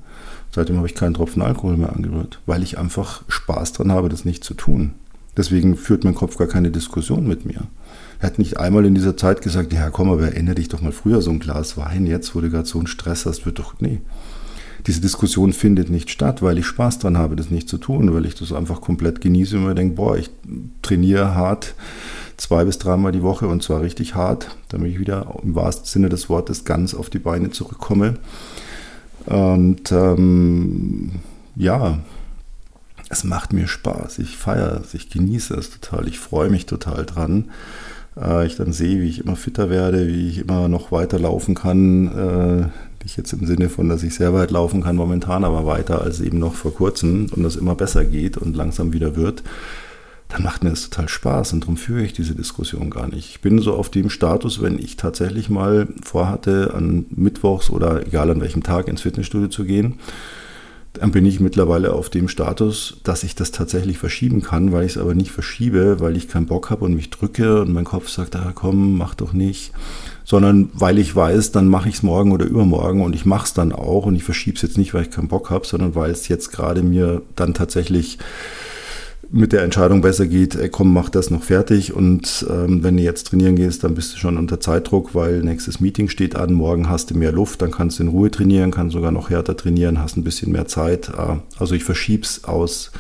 Seitdem 0.51 0.79
habe 0.79 0.89
ich 0.89 0.97
keinen 0.97 1.15
Tropfen 1.15 1.43
Alkohol 1.43 1.77
mehr 1.77 1.95
angerührt, 1.95 2.41
weil 2.45 2.63
ich 2.63 2.77
einfach 2.77 3.23
Spaß 3.29 3.73
dran 3.73 3.93
habe, 3.93 4.09
das 4.09 4.25
nicht 4.25 4.43
zu 4.43 4.55
tun. 4.55 4.95
Deswegen 5.37 5.77
führt 5.77 6.03
mein 6.03 6.17
Kopf 6.17 6.37
gar 6.39 6.49
keine 6.49 6.73
Diskussion 6.73 7.29
mit 7.29 7.45
mir. 7.45 7.63
Er 8.19 8.27
hat 8.27 8.41
nicht 8.41 8.59
einmal 8.59 8.85
in 8.85 8.97
dieser 8.97 9.17
Zeit 9.17 9.43
gesagt, 9.43 9.73
ja 9.73 9.91
komm, 9.91 10.11
aber 10.11 10.23
erinnere 10.23 10.57
dich 10.57 10.69
doch 10.69 10.81
mal 10.81 10.91
früher 10.91 11.23
so 11.23 11.31
ein 11.31 11.39
Glas 11.39 11.77
Wein, 11.77 12.07
jetzt 12.07 12.35
wo 12.35 12.41
du 12.41 12.51
gerade 12.51 12.67
so 12.67 12.79
einen 12.79 12.89
Stress 12.89 13.27
hast, 13.27 13.47
wird 13.47 13.61
doch, 13.61 13.75
nee. 13.79 14.01
Diese 14.89 15.01
Diskussion 15.01 15.53
findet 15.53 15.89
nicht 15.89 16.11
statt, 16.11 16.43
weil 16.43 16.59
ich 16.59 16.67
Spaß 16.67 16.99
dran 16.99 17.19
habe, 17.19 17.37
das 17.37 17.51
nicht 17.51 17.69
zu 17.69 17.79
tun, 17.79 18.13
weil 18.13 18.27
ich 18.27 18.35
das 18.35 18.53
einfach 18.53 18.81
komplett 18.81 19.21
genieße 19.21 19.57
und 19.57 19.67
mir 19.67 19.75
denke, 19.75 19.95
boah, 19.95 20.17
ich 20.17 20.31
trainiere 20.83 21.35
hart 21.35 21.75
zwei 22.37 22.65
bis 22.65 22.79
dreimal 22.79 23.13
die 23.13 23.23
Woche 23.23 23.49
und 23.49 23.63
zwar 23.63 23.81
richtig 23.83 24.15
hart, 24.15 24.57
damit 24.69 24.93
ich 24.93 24.99
wieder 24.99 25.37
im 25.43 25.55
wahrsten 25.55 25.87
Sinne 25.87 26.09
des 26.09 26.29
Wortes 26.29 26.65
ganz 26.65 26.95
auf 26.95 27.11
die 27.11 27.19
Beine 27.19 27.51
zurückkomme. 27.51 28.15
Und 29.27 29.91
ähm, 29.91 31.13
ja, 31.57 31.99
es 33.09 33.25
macht 33.25 33.53
mir 33.53 33.67
Spaß. 33.67 34.19
Ich 34.19 34.37
feiere 34.37 34.81
es, 34.83 34.95
ich 34.95 35.11
genieße 35.11 35.55
es 35.55 35.71
total, 35.71 36.09
ich 36.09 36.19
freue 36.19 36.51
mich 36.51 36.67
total 36.67 37.07
dran. 37.07 37.51
Äh, 38.21 38.47
ich 38.47 38.57
dann 38.57 38.73
sehe, 38.73 39.01
wie 39.01 39.09
ich 39.09 39.21
immer 39.21 39.37
fitter 39.37 39.71
werde, 39.71 40.07
wie 40.09 40.29
ich 40.29 40.39
immer 40.39 40.69
noch 40.69 40.93
weiter 40.93 41.19
laufen 41.19 41.55
kann. 41.55 42.07
Äh, 42.09 42.69
nicht 43.03 43.17
jetzt 43.17 43.33
im 43.33 43.47
Sinne 43.47 43.69
von, 43.69 43.89
dass 43.89 44.03
ich 44.03 44.15
sehr 44.15 44.35
weit 44.35 44.51
laufen 44.51 44.83
kann 44.83 44.97
momentan, 44.97 45.45
aber 45.45 45.65
weiter 45.65 46.03
als 46.03 46.21
eben 46.21 46.39
noch 46.39 46.55
vor 46.55 46.75
kurzem 46.75 47.29
und 47.31 47.45
das 47.45 47.55
immer 47.57 47.77
besser 47.77 48.05
geht 48.05 48.37
und 48.37 48.57
langsam 48.57 48.93
wieder 48.93 49.15
wird. 49.15 49.45
Dann 50.29 50.43
macht 50.43 50.65
mir 50.65 50.71
das 50.71 50.89
total 50.91 51.09
Spaß 51.09 51.53
und 51.53 51.61
darum 51.61 51.77
führe 51.77 52.03
ich 52.03 52.13
diese 52.13 52.35
Diskussion 52.35 52.91
gar 52.91 53.07
nicht. 53.07 53.31
Ich 53.31 53.41
bin 53.41 53.61
so 53.61 53.75
auf 53.75 53.91
dem 53.91 54.11
Status, 54.11 54.61
wenn 54.61 54.79
ich 54.79 54.97
tatsächlich 54.97 55.49
mal 55.49 55.87
vorhatte, 56.03 56.75
an 56.75 57.07
Mittwochs 57.11 57.71
oder 57.71 58.05
egal 58.07 58.31
an 58.31 58.41
welchem 58.41 58.63
Tag 58.63 58.89
ins 58.89 59.03
Fitnessstudio 59.03 59.49
zu 59.49 59.65
gehen, 59.65 60.01
dann 60.99 61.13
bin 61.13 61.27
ich 61.27 61.41
mittlerweile 61.41 61.93
auf 61.93 62.09
dem 62.09 62.29
Status, 62.29 63.01
dass 63.05 63.23
ich 63.23 63.35
das 63.35 63.51
tatsächlich 63.51 63.99
verschieben 63.99 64.43
kann, 64.43 64.73
weil 64.73 64.85
ich 64.85 64.93
es 64.93 64.99
aber 64.99 65.15
nicht 65.15 65.31
verschiebe, 65.31 66.01
weil 66.01 66.17
ich 66.17 66.29
keinen 66.29 66.47
Bock 66.47 66.71
habe 66.71 66.85
und 66.85 66.95
mich 66.95 67.11
drücke 67.11 67.61
und 67.61 67.73
mein 67.73 67.85
Kopf 67.85 68.09
sagt, 68.09 68.35
ah, 68.37 68.53
komm, 68.55 68.97
mach 68.97 69.15
doch 69.15 69.33
nicht, 69.33 69.73
sondern 70.25 70.71
weil 70.73 70.99
ich 70.99 71.15
weiß, 71.15 71.53
dann 71.53 71.69
mache 71.69 71.89
ich 71.89 71.97
es 71.97 72.03
morgen 72.03 72.33
oder 72.33 72.47
übermorgen 72.47 73.03
und 73.03 73.15
ich 73.15 73.27
mache 73.27 73.45
es 73.45 73.55
dann 73.55 73.73
auch 73.73 74.07
und 74.07 74.17
ich 74.17 74.25
verschiebe 74.25 74.57
es 74.57 74.63
jetzt 74.63 74.79
nicht, 74.79 74.95
weil 74.95 75.03
ich 75.03 75.11
keinen 75.11 75.29
Bock 75.29 75.51
habe, 75.51 75.67
sondern 75.67 75.95
weil 75.95 76.11
es 76.11 76.29
jetzt 76.29 76.51
gerade 76.51 76.83
mir 76.83 77.23
dann 77.37 77.55
tatsächlich 77.55 78.19
mit 79.31 79.53
der 79.53 79.63
Entscheidung 79.63 80.01
besser 80.01 80.27
geht, 80.27 80.55
ey, 80.55 80.69
komm, 80.69 80.93
mach 80.93 81.09
das 81.09 81.31
noch 81.31 81.43
fertig 81.43 81.93
und 81.93 82.47
ähm, 82.49 82.83
wenn 82.83 82.97
du 82.97 83.03
jetzt 83.03 83.29
trainieren 83.29 83.57
gehst, 83.57 83.85
dann 83.85 83.95
bist 83.95 84.15
du 84.15 84.19
schon 84.19 84.37
unter 84.37 84.61
Zeitdruck, 84.61 85.15
weil 85.15 85.43
nächstes 85.43 85.81
Meeting 85.81 86.09
steht 86.09 86.37
an, 86.37 86.53
morgen 86.53 86.89
hast 86.89 87.11
du 87.11 87.17
mehr 87.17 87.33
Luft, 87.33 87.63
dann 87.63 87.71
kannst 87.71 87.99
du 87.99 88.05
in 88.05 88.09
Ruhe 88.09 88.31
trainieren, 88.31 88.71
kannst 88.71 88.95
sogar 88.95 89.13
noch 89.13 89.31
härter 89.31 89.57
trainieren, 89.57 90.01
hast 90.01 90.17
ein 90.17 90.25
bisschen 90.25 90.53
mehr 90.53 90.67
Zeit. 90.67 91.09
Äh, 91.09 91.39
also 91.59 91.75
ich 91.75 91.85
verschieb's 91.85 92.45
aus 92.45 92.93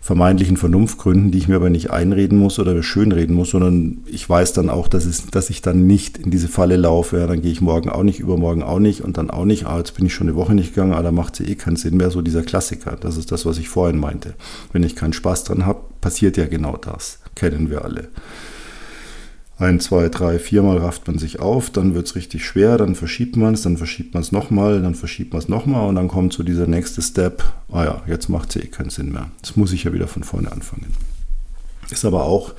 vermeintlichen 0.00 0.56
Vernunftgründen, 0.56 1.30
die 1.30 1.38
ich 1.38 1.48
mir 1.48 1.56
aber 1.56 1.70
nicht 1.70 1.90
einreden 1.90 2.38
muss 2.38 2.58
oder 2.58 2.82
schönreden 2.82 3.34
muss, 3.34 3.50
sondern 3.50 3.98
ich 4.06 4.28
weiß 4.28 4.52
dann 4.52 4.70
auch, 4.70 4.88
dass, 4.88 5.04
es, 5.04 5.26
dass 5.26 5.50
ich 5.50 5.62
dann 5.62 5.86
nicht 5.86 6.18
in 6.18 6.30
diese 6.30 6.48
Falle 6.48 6.76
laufe. 6.76 7.18
Ja, 7.18 7.26
dann 7.26 7.42
gehe 7.42 7.52
ich 7.52 7.60
morgen 7.60 7.90
auch 7.90 8.02
nicht, 8.02 8.20
übermorgen 8.20 8.62
auch 8.62 8.78
nicht 8.78 9.02
und 9.02 9.18
dann 9.18 9.30
auch 9.30 9.44
nicht. 9.44 9.66
Ah, 9.66 9.78
jetzt 9.78 9.94
bin 9.94 10.06
ich 10.06 10.14
schon 10.14 10.28
eine 10.28 10.36
Woche 10.36 10.54
nicht 10.54 10.74
gegangen, 10.74 10.94
ah, 10.94 11.02
da 11.02 11.12
macht 11.12 11.40
es 11.40 11.48
eh 11.48 11.54
keinen 11.54 11.76
Sinn 11.76 11.96
mehr. 11.96 12.10
So 12.10 12.22
dieser 12.22 12.42
Klassiker. 12.42 12.96
Das 12.98 13.16
ist 13.16 13.32
das, 13.32 13.44
was 13.44 13.58
ich 13.58 13.68
vorhin 13.68 13.98
meinte. 13.98 14.34
Wenn 14.72 14.82
ich 14.82 14.96
keinen 14.96 15.12
Spaß 15.12 15.44
dran 15.44 15.66
habe, 15.66 15.80
passiert 16.00 16.36
ja 16.36 16.46
genau 16.46 16.76
das. 16.76 17.20
Kennen 17.34 17.70
wir 17.70 17.84
alle 17.84 18.08
ein, 19.58 19.80
zwei, 19.80 20.08
drei, 20.08 20.38
viermal 20.38 20.78
rafft 20.78 21.08
man 21.08 21.18
sich 21.18 21.40
auf, 21.40 21.70
dann 21.70 21.94
wird 21.94 22.06
es 22.06 22.14
richtig 22.14 22.44
schwer, 22.44 22.78
dann 22.78 22.94
verschiebt 22.94 23.36
man 23.36 23.54
es, 23.54 23.62
dann 23.62 23.76
verschiebt 23.76 24.14
man 24.14 24.22
es 24.22 24.30
nochmal, 24.30 24.80
dann 24.80 24.94
verschiebt 24.94 25.32
man 25.32 25.42
es 25.42 25.48
nochmal 25.48 25.88
und 25.88 25.96
dann 25.96 26.08
kommt 26.08 26.32
so 26.32 26.44
dieser 26.44 26.66
nächste 26.66 27.02
Step, 27.02 27.42
ah 27.72 27.84
ja, 27.84 28.02
jetzt 28.06 28.28
macht 28.28 28.50
es 28.50 28.62
eh 28.62 28.66
keinen 28.68 28.90
Sinn 28.90 29.10
mehr. 29.10 29.30
Jetzt 29.38 29.56
muss 29.56 29.72
ich 29.72 29.84
ja 29.84 29.92
wieder 29.92 30.06
von 30.06 30.22
vorne 30.22 30.52
anfangen. 30.52 30.86
Ist 31.90 32.04
aber 32.04 32.24
auch 32.24 32.54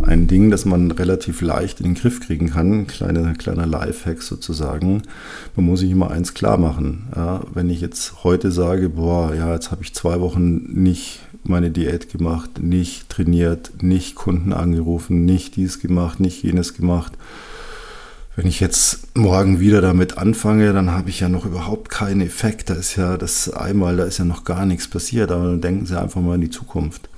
ein 0.00 0.26
Ding, 0.26 0.50
das 0.50 0.64
man 0.64 0.90
relativ 0.90 1.40
leicht 1.40 1.80
in 1.80 1.86
den 1.86 1.94
Griff 1.94 2.20
kriegen 2.20 2.50
kann. 2.50 2.86
Kleine, 2.86 3.34
kleiner 3.34 3.66
Lifehack 3.66 4.22
sozusagen. 4.22 5.02
Man 5.54 5.66
muss 5.66 5.80
sich 5.80 5.90
immer 5.90 6.10
eins 6.10 6.34
klar 6.34 6.56
machen. 6.56 7.08
Ja, 7.14 7.42
wenn 7.52 7.68
ich 7.70 7.80
jetzt 7.80 8.24
heute 8.24 8.50
sage, 8.50 8.88
boah, 8.88 9.34
ja, 9.34 9.52
jetzt 9.52 9.70
habe 9.70 9.82
ich 9.82 9.94
zwei 9.94 10.20
Wochen 10.20 10.56
nicht 10.72 11.20
meine 11.48 11.70
Diät 11.70 12.10
gemacht, 12.10 12.60
nicht 12.60 13.08
trainiert, 13.08 13.82
nicht 13.82 14.14
Kunden 14.14 14.52
angerufen, 14.52 15.24
nicht 15.24 15.56
dies 15.56 15.80
gemacht, 15.80 16.20
nicht 16.20 16.42
jenes 16.42 16.74
gemacht. 16.74 17.12
Wenn 18.36 18.48
ich 18.48 18.58
jetzt 18.58 19.16
morgen 19.16 19.60
wieder 19.60 19.80
damit 19.80 20.18
anfange, 20.18 20.72
dann 20.72 20.90
habe 20.90 21.08
ich 21.08 21.20
ja 21.20 21.28
noch 21.28 21.46
überhaupt 21.46 21.88
keinen 21.88 22.20
Effekt. 22.20 22.68
Da 22.68 22.74
ist 22.74 22.96
ja 22.96 23.16
das 23.16 23.48
einmal, 23.48 23.96
da 23.96 24.04
ist 24.04 24.18
ja 24.18 24.24
noch 24.24 24.42
gar 24.42 24.66
nichts 24.66 24.88
passiert. 24.88 25.30
Aber 25.30 25.44
dann 25.44 25.60
denken 25.60 25.86
Sie 25.86 25.98
einfach 25.98 26.20
mal 26.20 26.34
in 26.34 26.40
die 26.40 26.50
Zukunft. 26.50 27.08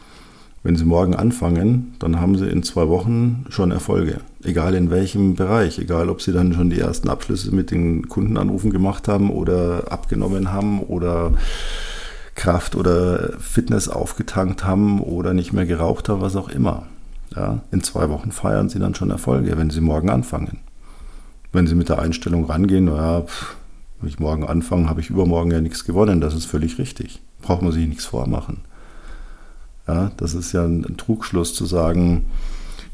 Wenn 0.63 0.77
Sie 0.77 0.85
morgen 0.85 1.15
anfangen, 1.15 1.95
dann 2.01 2.21
haben 2.21 2.37
Sie 2.37 2.47
in 2.47 2.63
zwei 2.63 2.89
Wochen 2.89 3.47
schon 3.49 3.71
Erfolge. 3.71 4.19
Egal 4.43 4.75
in 4.75 4.91
welchem 4.91 5.37
Bereich. 5.37 5.79
Egal, 5.79 6.11
ob 6.11 6.21
Sie 6.21 6.33
dann 6.33 6.53
schon 6.53 6.69
die 6.69 6.81
ersten 6.81 7.09
Abschlüsse 7.09 7.55
mit 7.55 7.71
den 7.71 8.09
Kundenanrufen 8.09 8.71
gemacht 8.71 9.09
haben 9.09 9.31
oder 9.31 9.91
abgenommen 9.91 10.53
haben 10.53 10.81
oder 10.81 11.33
Kraft 12.37 12.77
oder 12.77 13.33
Fitness 13.41 13.89
aufgetankt 13.89 14.65
haben 14.65 15.01
oder 15.01 15.35
nicht 15.35 15.53
mehr 15.53 15.67
geraucht 15.67 16.09
haben, 16.09 16.21
was 16.21 16.37
auch 16.37 16.49
immer. 16.49 16.87
Ja, 17.35 17.63
in 17.73 17.83
zwei 17.83 18.09
Wochen 18.09 18.31
feiern 18.31 18.69
Sie 18.69 18.79
dann 18.79 18.95
schon 18.95 19.11
Erfolge, 19.11 19.57
wenn 19.57 19.71
Sie 19.71 19.81
morgen 19.81 20.11
anfangen. 20.11 20.59
Wenn 21.53 21.67
Sie 21.67 21.75
mit 21.75 21.89
der 21.89 21.99
Einstellung 21.99 22.45
rangehen, 22.45 22.85
naja, 22.85 23.25
wenn 24.01 24.09
ich 24.09 24.21
morgen 24.21 24.45
anfange, 24.45 24.89
habe 24.89 25.01
ich 25.01 25.11
übermorgen 25.11 25.51
ja 25.51 25.61
nichts 25.61 25.85
gewonnen. 25.85 26.21
Das 26.21 26.35
ist 26.35 26.45
völlig 26.45 26.79
richtig. 26.79 27.21
Braucht 27.43 27.63
man 27.63 27.73
sich 27.73 27.87
nichts 27.87 28.05
vormachen. 28.05 28.59
Ja, 29.89 30.11
das 30.17 30.35
ist 30.35 30.53
ja 30.53 30.65
ein, 30.65 30.85
ein 30.85 30.97
Trugschluss 30.97 31.55
zu 31.55 31.65
sagen, 31.65 32.27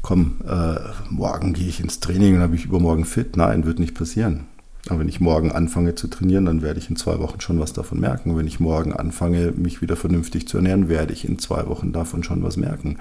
komm, 0.01 0.37
äh, 0.47 0.75
morgen 1.09 1.53
gehe 1.53 1.67
ich 1.67 1.79
ins 1.79 1.99
Training 1.99 2.35
und 2.35 2.41
habe 2.41 2.55
ich 2.55 2.65
übermorgen 2.65 3.05
fit. 3.05 3.35
Nein, 3.35 3.65
wird 3.65 3.79
nicht 3.79 3.95
passieren. 3.95 4.45
Aber 4.89 4.99
wenn 4.99 5.07
ich 5.07 5.21
morgen 5.21 5.51
anfange 5.51 5.95
zu 5.95 6.07
trainieren, 6.07 6.45
dann 6.45 6.61
werde 6.61 6.79
ich 6.79 6.89
in 6.89 6.97
zwei 6.97 7.19
Wochen 7.19 7.39
schon 7.39 7.59
was 7.59 7.71
davon 7.71 8.01
merken. 8.01 8.35
Wenn 8.35 8.47
ich 8.47 8.59
morgen 8.59 8.91
anfange, 8.91 9.53
mich 9.55 9.81
wieder 9.81 9.95
vernünftig 9.95 10.47
zu 10.47 10.57
ernähren, 10.57 10.89
werde 10.89 11.13
ich 11.13 11.23
in 11.23 11.39
zwei 11.39 11.67
Wochen 11.67 11.93
davon 11.93 12.23
schon 12.23 12.43
was 12.43 12.57
merken. 12.57 12.97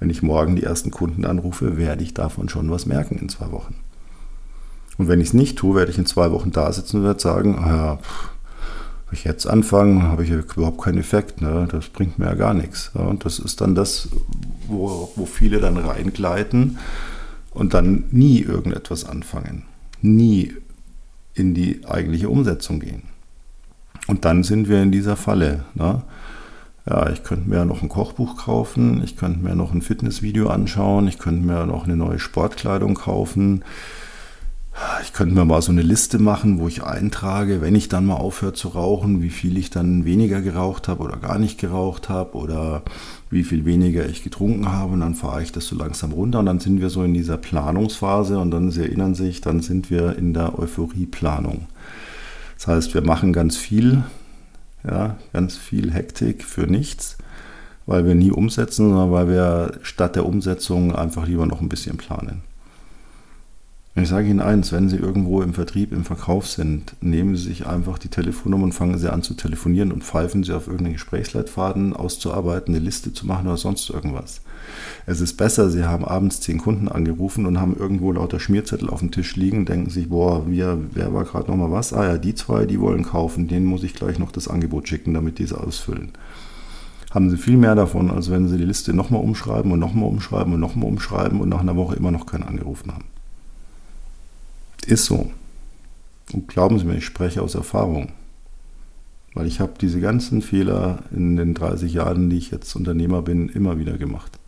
Wenn 0.00 0.10
ich 0.10 0.22
morgen 0.22 0.56
die 0.56 0.64
ersten 0.64 0.90
Kunden 0.90 1.24
anrufe, 1.24 1.76
werde 1.76 2.02
ich 2.02 2.14
davon 2.14 2.48
schon 2.48 2.68
was 2.70 2.84
merken 2.84 3.16
in 3.16 3.28
zwei 3.28 3.52
Wochen. 3.52 3.76
Und 4.98 5.06
wenn 5.06 5.20
ich 5.20 5.28
es 5.28 5.34
nicht 5.34 5.56
tue, 5.56 5.76
werde 5.76 5.92
ich 5.92 5.98
in 5.98 6.06
zwei 6.06 6.32
Wochen 6.32 6.50
da 6.50 6.72
sitzen 6.72 6.98
und 6.98 7.04
werde 7.04 7.20
sagen, 7.20 7.56
ah 7.58 7.68
ja, 7.68 7.98
wenn 9.06 9.18
ich 9.18 9.24
jetzt 9.24 9.46
anfange, 9.46 10.02
habe 10.02 10.24
ich 10.24 10.30
überhaupt 10.30 10.82
keinen 10.82 10.98
Effekt. 10.98 11.40
Ne? 11.40 11.68
Das 11.70 11.88
bringt 11.88 12.18
mir 12.18 12.26
ja 12.26 12.34
gar 12.34 12.54
nichts. 12.54 12.90
Ja? 12.94 13.02
Und 13.02 13.24
das 13.24 13.38
ist 13.38 13.60
dann 13.60 13.76
das, 13.76 14.08
wo, 14.66 15.10
wo 15.14 15.26
viele 15.26 15.60
dann 15.60 15.76
reingleiten 15.76 16.78
und 17.52 17.72
dann 17.72 18.04
nie 18.10 18.40
irgendetwas 18.40 19.04
anfangen. 19.04 19.62
Nie 20.02 20.54
in 21.34 21.54
die 21.54 21.86
eigentliche 21.86 22.28
Umsetzung 22.28 22.80
gehen. 22.80 23.02
Und 24.06 24.24
dann 24.24 24.42
sind 24.42 24.68
wir 24.68 24.82
in 24.82 24.90
dieser 24.90 25.16
Falle. 25.16 25.64
Ne? 25.74 26.02
Ja, 26.86 27.10
ich 27.10 27.22
könnte 27.22 27.48
mir 27.48 27.64
noch 27.64 27.82
ein 27.82 27.88
Kochbuch 27.88 28.36
kaufen, 28.36 29.02
ich 29.04 29.16
könnte 29.16 29.40
mir 29.40 29.54
noch 29.54 29.72
ein 29.72 29.82
Fitnessvideo 29.82 30.48
anschauen, 30.48 31.06
ich 31.08 31.18
könnte 31.18 31.46
mir 31.46 31.66
noch 31.66 31.84
eine 31.84 31.96
neue 31.96 32.18
Sportkleidung 32.18 32.94
kaufen 32.94 33.62
ich 35.02 35.12
könnte 35.12 35.34
mir 35.34 35.44
mal 35.44 35.62
so 35.62 35.72
eine 35.72 35.82
Liste 35.82 36.18
machen, 36.18 36.58
wo 36.58 36.68
ich 36.68 36.82
eintrage, 36.82 37.60
wenn 37.60 37.74
ich 37.74 37.88
dann 37.88 38.06
mal 38.06 38.14
aufhöre 38.14 38.52
zu 38.52 38.68
rauchen, 38.68 39.22
wie 39.22 39.30
viel 39.30 39.58
ich 39.58 39.70
dann 39.70 40.04
weniger 40.04 40.40
geraucht 40.40 40.88
habe 40.88 41.02
oder 41.02 41.16
gar 41.16 41.38
nicht 41.38 41.58
geraucht 41.58 42.08
habe 42.08 42.36
oder 42.36 42.82
wie 43.30 43.44
viel 43.44 43.64
weniger 43.64 44.06
ich 44.06 44.24
getrunken 44.24 44.70
habe 44.70 44.92
und 44.92 45.00
dann 45.00 45.14
fahre 45.14 45.42
ich 45.42 45.52
das 45.52 45.66
so 45.66 45.76
langsam 45.76 46.12
runter 46.12 46.40
und 46.40 46.46
dann 46.46 46.58
sind 46.58 46.80
wir 46.80 46.90
so 46.90 47.04
in 47.04 47.14
dieser 47.14 47.36
Planungsphase 47.36 48.38
und 48.38 48.50
dann, 48.50 48.72
Sie 48.72 48.82
erinnern 48.82 49.14
sich, 49.14 49.40
dann 49.40 49.60
sind 49.60 49.88
wir 49.88 50.16
in 50.16 50.34
der 50.34 50.58
Euphorieplanung. 50.58 51.68
Das 52.56 52.66
heißt, 52.66 52.94
wir 52.94 53.02
machen 53.02 53.32
ganz 53.32 53.56
viel, 53.56 54.02
ja, 54.84 55.16
ganz 55.32 55.56
viel 55.56 55.92
Hektik 55.92 56.44
für 56.44 56.66
nichts, 56.66 57.18
weil 57.86 58.04
wir 58.04 58.16
nie 58.16 58.32
umsetzen, 58.32 58.88
sondern 58.88 59.12
weil 59.12 59.28
wir 59.28 59.78
statt 59.82 60.16
der 60.16 60.26
Umsetzung 60.26 60.94
einfach 60.94 61.26
lieber 61.26 61.46
noch 61.46 61.60
ein 61.60 61.68
bisschen 61.68 61.96
planen. 61.96 62.42
Ich 63.96 64.08
sage 64.08 64.28
Ihnen 64.28 64.40
eins, 64.40 64.70
wenn 64.70 64.88
Sie 64.88 64.96
irgendwo 64.96 65.42
im 65.42 65.52
Vertrieb, 65.52 65.90
im 65.90 66.04
Verkauf 66.04 66.46
sind, 66.46 66.94
nehmen 67.00 67.34
Sie 67.34 67.48
sich 67.48 67.66
einfach 67.66 67.98
die 67.98 68.08
Telefonnummer 68.08 68.62
und 68.62 68.72
fangen 68.72 68.96
Sie 68.98 69.12
an 69.12 69.24
zu 69.24 69.34
telefonieren 69.34 69.90
und 69.90 70.04
pfeifen 70.04 70.44
Sie 70.44 70.52
auf 70.52 70.68
irgendeinen 70.68 70.92
Gesprächsleitfaden 70.92 71.92
auszuarbeiten, 71.92 72.72
eine 72.72 72.84
Liste 72.84 73.12
zu 73.12 73.26
machen 73.26 73.48
oder 73.48 73.56
sonst 73.56 73.90
irgendwas. 73.90 74.42
Es 75.06 75.20
ist 75.20 75.36
besser, 75.36 75.70
Sie 75.70 75.84
haben 75.84 76.04
abends 76.04 76.40
zehn 76.40 76.58
Kunden 76.58 76.86
angerufen 76.88 77.46
und 77.46 77.58
haben 77.58 77.76
irgendwo 77.76 78.12
lauter 78.12 78.38
Schmierzettel 78.38 78.88
auf 78.88 79.00
dem 79.00 79.10
Tisch 79.10 79.34
liegen, 79.34 79.66
denken 79.66 79.90
sich, 79.90 80.08
boah, 80.08 80.48
wir, 80.48 80.78
wer 80.92 81.12
war 81.12 81.24
gerade 81.24 81.50
nochmal 81.50 81.72
was? 81.72 81.92
Ah 81.92 82.04
ja, 82.04 82.16
die 82.16 82.36
zwei, 82.36 82.66
die 82.66 82.78
wollen 82.78 83.02
kaufen, 83.02 83.48
denen 83.48 83.66
muss 83.66 83.82
ich 83.82 83.94
gleich 83.94 84.20
noch 84.20 84.30
das 84.30 84.46
Angebot 84.46 84.88
schicken, 84.88 85.14
damit 85.14 85.40
die 85.40 85.44
es 85.44 85.52
ausfüllen. 85.52 86.12
Haben 87.10 87.28
Sie 87.28 87.36
viel 87.36 87.56
mehr 87.56 87.74
davon, 87.74 88.08
als 88.08 88.30
wenn 88.30 88.46
Sie 88.46 88.56
die 88.56 88.64
Liste 88.64 88.94
nochmal 88.94 89.20
umschreiben 89.20 89.72
und 89.72 89.80
nochmal 89.80 90.08
umschreiben 90.08 90.54
und 90.54 90.60
nochmal 90.60 90.86
umschreiben 90.86 91.40
und 91.40 91.48
nach 91.48 91.60
einer 91.60 91.74
Woche 91.74 91.96
immer 91.96 92.12
noch 92.12 92.26
keinen 92.26 92.44
angerufen 92.44 92.92
haben. 92.92 93.19
Ist 94.86 95.04
so. 95.04 95.30
Und 96.32 96.48
glauben 96.48 96.78
Sie 96.78 96.84
mir, 96.84 96.96
ich 96.96 97.04
spreche 97.04 97.42
aus 97.42 97.54
Erfahrung. 97.54 98.12
Weil 99.34 99.46
ich 99.46 99.60
habe 99.60 99.72
diese 99.80 100.00
ganzen 100.00 100.42
Fehler 100.42 101.04
in 101.12 101.36
den 101.36 101.54
30 101.54 101.92
Jahren, 101.92 102.30
die 102.30 102.38
ich 102.38 102.50
jetzt 102.50 102.74
Unternehmer 102.74 103.22
bin, 103.22 103.48
immer 103.48 103.78
wieder 103.78 103.96
gemacht. 103.96 104.38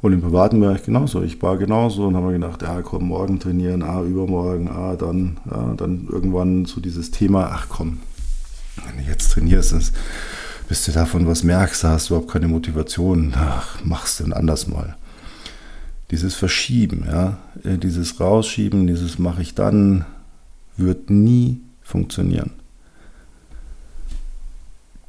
Und 0.00 0.12
im 0.12 0.20
privaten 0.20 0.60
Bereich 0.60 0.84
genauso. 0.84 1.22
Ich 1.22 1.40
war 1.42 1.56
genauso 1.56 2.06
und 2.06 2.16
habe 2.16 2.26
mir 2.26 2.34
gedacht, 2.34 2.62
ja, 2.62 2.82
komm, 2.82 3.08
morgen 3.08 3.40
trainieren, 3.40 3.82
ah, 3.82 4.02
übermorgen, 4.02 4.68
ah, 4.68 4.96
dann, 4.96 5.38
ja, 5.50 5.74
dann 5.76 6.08
irgendwann 6.10 6.64
so 6.66 6.80
dieses 6.80 7.10
Thema, 7.10 7.50
ach 7.52 7.66
komm, 7.68 7.98
wenn 8.86 9.04
du 9.04 9.10
jetzt 9.10 9.32
trainierst, 9.32 9.72
ist, 9.72 9.94
bis 10.68 10.84
du 10.84 10.92
davon 10.92 11.26
was 11.26 11.42
merkst, 11.42 11.82
da 11.82 11.90
hast 11.90 12.10
du 12.10 12.14
überhaupt 12.14 12.32
keine 12.32 12.46
Motivation, 12.46 13.32
ach, 13.36 13.80
mach's 13.82 14.18
denn 14.18 14.32
anders 14.32 14.68
mal 14.68 14.96
dieses 16.10 16.34
Verschieben, 16.34 17.04
ja, 17.06 17.38
äh, 17.64 17.78
dieses 17.78 18.20
Rausschieben, 18.20 18.86
dieses 18.86 19.18
mache 19.18 19.42
ich 19.42 19.54
dann, 19.54 20.04
wird 20.76 21.10
nie 21.10 21.60
funktionieren. 21.82 22.52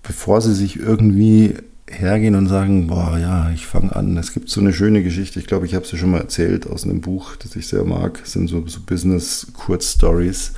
Bevor 0.03 0.41
sie 0.41 0.55
sich 0.55 0.77
irgendwie 0.77 1.55
hergehen 1.89 2.35
und 2.35 2.47
sagen, 2.47 2.87
boah, 2.87 3.17
ja, 3.17 3.51
ich 3.51 3.65
fange 3.65 3.95
an. 3.95 4.17
Es 4.17 4.33
gibt 4.33 4.49
so 4.49 4.61
eine 4.61 4.73
schöne 4.73 5.03
Geschichte, 5.03 5.39
ich 5.39 5.47
glaube, 5.47 5.65
ich 5.65 5.75
habe 5.75 5.85
sie 5.85 5.97
schon 5.97 6.11
mal 6.11 6.21
erzählt 6.21 6.67
aus 6.67 6.83
einem 6.83 7.01
Buch, 7.01 7.35
das 7.37 7.55
ich 7.55 7.67
sehr 7.67 7.83
mag. 7.83 8.19
Das 8.21 8.33
sind 8.33 8.47
so, 8.47 8.65
so 8.67 8.79
Business-Kurzstories, 8.81 10.53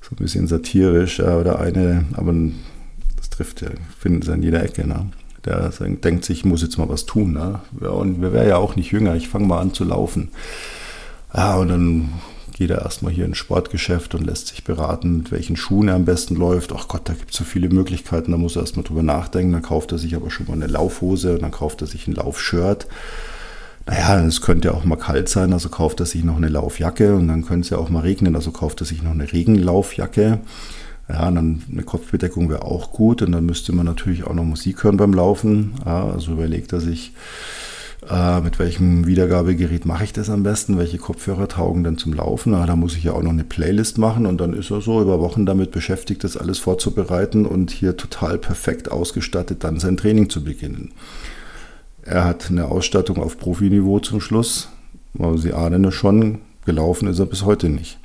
so 0.00 0.10
ein 0.12 0.16
bisschen 0.16 0.46
satirisch, 0.46 1.18
ja, 1.18 1.36
oder 1.36 1.60
eine, 1.60 2.06
aber 2.12 2.34
das 3.16 3.30
trifft 3.30 3.60
ja, 3.60 3.68
finden 3.98 4.22
sie 4.22 4.32
an 4.32 4.42
jeder 4.42 4.62
Ecke. 4.62 4.86
Ne? 4.86 5.10
Der 5.44 5.70
denkt 5.70 6.24
sich, 6.24 6.38
ich 6.38 6.44
muss 6.44 6.62
jetzt 6.62 6.78
mal 6.78 6.88
was 6.88 7.06
tun. 7.06 7.32
Ne? 7.32 7.60
Und 7.88 8.20
wir 8.20 8.32
wären 8.32 8.48
ja 8.48 8.56
auch 8.56 8.76
nicht 8.76 8.92
jünger, 8.92 9.14
ich 9.14 9.28
fange 9.28 9.46
mal 9.46 9.60
an 9.60 9.74
zu 9.74 9.84
laufen. 9.84 10.28
Ja, 11.34 11.56
und 11.56 11.68
dann 11.68 12.08
geht 12.60 12.70
er 12.70 12.82
erstmal 12.82 13.12
hier 13.12 13.24
ins 13.24 13.38
Sportgeschäft 13.38 14.14
und 14.14 14.26
lässt 14.26 14.48
sich 14.48 14.64
beraten, 14.64 15.18
mit 15.18 15.32
welchen 15.32 15.56
Schuhen 15.56 15.88
er 15.88 15.94
am 15.94 16.04
besten 16.04 16.36
läuft. 16.36 16.72
Ach 16.74 16.88
Gott, 16.88 17.08
da 17.08 17.14
gibt 17.14 17.30
es 17.30 17.38
so 17.38 17.44
viele 17.44 17.70
Möglichkeiten, 17.70 18.32
da 18.32 18.36
muss 18.36 18.56
er 18.56 18.62
erstmal 18.62 18.84
drüber 18.84 19.02
nachdenken. 19.02 19.52
Dann 19.52 19.62
kauft 19.62 19.92
er 19.92 19.98
sich 19.98 20.14
aber 20.14 20.30
schon 20.30 20.46
mal 20.46 20.52
eine 20.52 20.66
Laufhose 20.66 21.34
und 21.34 21.42
dann 21.42 21.52
kauft 21.52 21.80
er 21.80 21.86
sich 21.86 22.06
ein 22.06 22.14
Laufshirt. 22.14 22.86
Naja, 23.86 24.22
es 24.26 24.42
könnte 24.42 24.68
ja 24.68 24.74
auch 24.74 24.84
mal 24.84 24.96
kalt 24.96 25.30
sein, 25.30 25.54
also 25.54 25.70
kauft 25.70 26.00
er 26.00 26.06
sich 26.06 26.22
noch 26.22 26.36
eine 26.36 26.48
Laufjacke 26.48 27.14
und 27.14 27.28
dann 27.28 27.46
könnte 27.46 27.64
es 27.64 27.70
ja 27.70 27.78
auch 27.78 27.88
mal 27.88 28.00
regnen, 28.00 28.36
also 28.36 28.50
kauft 28.50 28.82
er 28.82 28.86
sich 28.86 29.02
noch 29.02 29.12
eine 29.12 29.32
Regenlaufjacke. 29.32 30.40
Ja, 31.12 31.30
dann 31.30 31.62
eine 31.70 31.82
Kopfbedeckung 31.82 32.48
wäre 32.50 32.62
auch 32.64 32.92
gut 32.92 33.22
und 33.22 33.32
dann 33.32 33.44
müsste 33.44 33.72
man 33.72 33.86
natürlich 33.86 34.24
auch 34.24 34.34
noch 34.34 34.44
Musik 34.44 34.84
hören 34.84 34.96
beim 34.96 35.12
Laufen. 35.12 35.72
Ja, 35.84 36.08
also 36.08 36.32
überlegt 36.32 36.72
er 36.72 36.80
sich, 36.80 37.12
äh, 38.08 38.40
mit 38.40 38.58
welchem 38.58 39.06
Wiedergabegerät 39.06 39.86
mache 39.86 40.04
ich 40.04 40.12
das 40.12 40.30
am 40.30 40.42
besten, 40.42 40.78
welche 40.78 40.98
Kopfhörer 40.98 41.48
taugen 41.48 41.84
denn 41.84 41.98
zum 41.98 42.12
Laufen. 42.12 42.52
Ja, 42.52 42.64
da 42.64 42.76
muss 42.76 42.96
ich 42.96 43.04
ja 43.04 43.12
auch 43.12 43.22
noch 43.22 43.30
eine 43.30 43.44
Playlist 43.44 43.98
machen 43.98 44.26
und 44.26 44.40
dann 44.40 44.52
ist 44.52 44.70
er 44.70 44.80
so 44.80 45.02
über 45.02 45.20
Wochen 45.20 45.46
damit 45.46 45.72
beschäftigt, 45.72 46.24
das 46.24 46.36
alles 46.36 46.58
vorzubereiten 46.58 47.44
und 47.44 47.70
hier 47.70 47.96
total 47.96 48.38
perfekt 48.38 48.90
ausgestattet 48.90 49.64
dann 49.64 49.80
sein 49.80 49.96
Training 49.96 50.30
zu 50.30 50.44
beginnen. 50.44 50.92
Er 52.02 52.24
hat 52.24 52.50
eine 52.50 52.66
Ausstattung 52.66 53.18
auf 53.18 53.38
Profiniveau 53.38 53.98
zum 53.98 54.20
Schluss, 54.20 54.68
aber 55.18 55.36
Sie 55.38 55.52
ahnen 55.52 55.84
es 55.84 55.94
schon, 55.94 56.38
gelaufen 56.64 57.08
ist 57.08 57.18
er 57.18 57.26
bis 57.26 57.44
heute 57.44 57.68
nicht. 57.68 57.99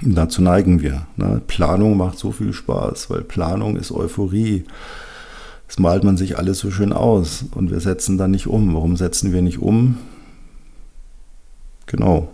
Dazu 0.00 0.42
neigen 0.42 0.80
wir. 0.80 1.06
Ne? 1.16 1.40
Planung 1.46 1.96
macht 1.96 2.18
so 2.18 2.32
viel 2.32 2.52
Spaß, 2.52 3.10
weil 3.10 3.22
Planung 3.22 3.76
ist 3.76 3.92
Euphorie. 3.92 4.64
Das 5.66 5.78
malt 5.78 6.04
man 6.04 6.16
sich 6.16 6.38
alles 6.38 6.58
so 6.58 6.70
schön 6.70 6.92
aus 6.92 7.44
und 7.54 7.70
wir 7.70 7.80
setzen 7.80 8.18
da 8.18 8.28
nicht 8.28 8.46
um. 8.46 8.74
Warum 8.74 8.96
setzen 8.96 9.32
wir 9.32 9.42
nicht 9.42 9.58
um? 9.58 9.98
Genau, 11.86 12.28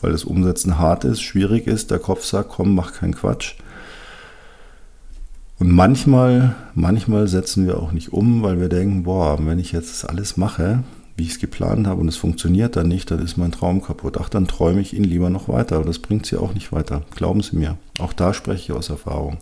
weil 0.00 0.12
das 0.12 0.24
Umsetzen 0.24 0.78
hart 0.78 1.04
ist, 1.04 1.22
schwierig 1.22 1.66
ist, 1.66 1.90
der 1.90 1.98
Kopf 1.98 2.24
sagt, 2.24 2.50
komm, 2.50 2.74
mach 2.74 2.92
keinen 2.92 3.14
Quatsch. 3.14 3.54
Und 5.58 5.70
manchmal, 5.70 6.54
manchmal 6.74 7.28
setzen 7.28 7.66
wir 7.66 7.78
auch 7.78 7.92
nicht 7.92 8.12
um, 8.12 8.42
weil 8.42 8.60
wir 8.60 8.68
denken, 8.68 9.04
boah, 9.04 9.38
wenn 9.44 9.58
ich 9.58 9.72
jetzt 9.72 9.90
das 9.90 10.04
alles 10.04 10.36
mache, 10.36 10.82
wie 11.16 11.24
ich 11.24 11.32
es 11.32 11.38
geplant 11.38 11.86
habe 11.86 12.00
und 12.00 12.08
es 12.08 12.16
funktioniert 12.16 12.76
dann 12.76 12.88
nicht, 12.88 13.10
dann 13.10 13.20
ist 13.20 13.36
mein 13.36 13.52
Traum 13.52 13.82
kaputt. 13.82 14.16
Ach, 14.20 14.28
dann 14.28 14.48
träume 14.48 14.80
ich 14.80 14.94
ihn 14.94 15.04
lieber 15.04 15.30
noch 15.30 15.48
weiter. 15.48 15.76
Aber 15.76 15.84
das 15.84 16.00
bringt 16.00 16.26
sie 16.26 16.36
auch 16.36 16.54
nicht 16.54 16.72
weiter. 16.72 17.02
Glauben 17.14 17.40
Sie 17.42 17.56
mir. 17.56 17.78
Auch 18.00 18.12
da 18.12 18.34
spreche 18.34 18.72
ich 18.72 18.72
aus 18.72 18.90
Erfahrung. 18.90 19.38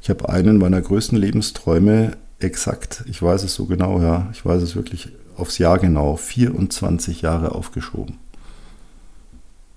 Ich 0.00 0.10
habe 0.10 0.28
einen 0.28 0.58
meiner 0.58 0.80
größten 0.80 1.16
Lebensträume 1.16 2.16
exakt, 2.42 3.04
ich 3.06 3.22
weiß 3.22 3.44
es 3.44 3.54
so 3.54 3.66
genau, 3.66 4.00
ja, 4.00 4.28
ich 4.32 4.44
weiß 4.44 4.62
es 4.62 4.74
wirklich 4.74 5.10
aufs 5.36 5.58
Jahr 5.58 5.78
genau, 5.78 6.16
24 6.16 7.22
Jahre 7.22 7.54
aufgeschoben. 7.54 8.16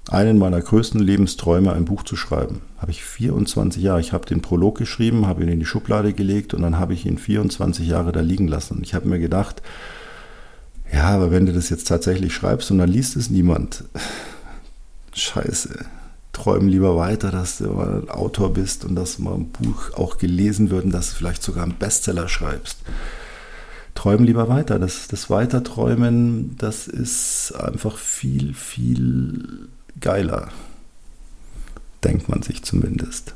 Einen 0.09 0.37
meiner 0.37 0.61
größten 0.61 0.99
Lebensträume, 0.99 1.73
ein 1.73 1.85
Buch 1.85 2.03
zu 2.03 2.15
schreiben, 2.15 2.61
habe 2.77 2.91
ich 2.91 3.03
24 3.03 3.81
Jahre. 3.81 3.99
Ich 3.99 4.13
habe 4.13 4.27
den 4.27 4.41
Prolog 4.41 4.77
geschrieben, 4.77 5.25
habe 5.25 5.41
ihn 5.41 5.49
in 5.49 5.59
die 5.59 5.65
Schublade 5.65 6.13
gelegt 6.13 6.53
und 6.53 6.61
dann 6.61 6.77
habe 6.77 6.93
ich 6.93 7.07
ihn 7.07 7.17
24 7.17 7.87
Jahre 7.87 8.11
da 8.11 8.21
liegen 8.21 8.47
lassen. 8.47 8.77
Und 8.77 8.83
ich 8.83 8.93
habe 8.93 9.07
mir 9.07 9.17
gedacht, 9.17 9.63
ja, 10.95 11.09
aber 11.09 11.29
wenn 11.29 11.45
du 11.45 11.51
das 11.51 11.69
jetzt 11.69 11.89
tatsächlich 11.89 12.33
schreibst 12.33 12.71
und 12.71 12.77
dann 12.77 12.89
liest 12.89 13.17
es 13.17 13.29
niemand, 13.29 13.83
scheiße. 15.13 15.85
Träum 16.31 16.69
lieber 16.69 16.95
weiter, 16.95 17.31
dass 17.31 17.57
du 17.57 17.77
ein 17.79 18.09
Autor 18.09 18.53
bist 18.53 18.85
und 18.85 18.95
dass 18.95 19.19
mal 19.19 19.35
ein 19.35 19.49
Buch 19.49 19.91
auch 19.95 20.17
gelesen 20.17 20.69
wird 20.69 20.85
und 20.85 20.91
dass 20.91 21.09
du 21.09 21.15
vielleicht 21.17 21.43
sogar 21.43 21.63
einen 21.63 21.75
Bestseller 21.77 22.29
schreibst. 22.29 22.77
Träum 23.93 24.23
lieber 24.23 24.47
weiter. 24.47 24.79
Das, 24.79 25.09
das 25.09 25.29
Weiterträumen, 25.29 26.55
das 26.57 26.87
ist 26.87 27.51
einfach 27.51 27.97
viel, 27.97 28.53
viel 28.53 29.67
geiler. 29.99 30.49
Denkt 32.05 32.29
man 32.29 32.41
sich 32.41 32.63
zumindest. 32.63 33.33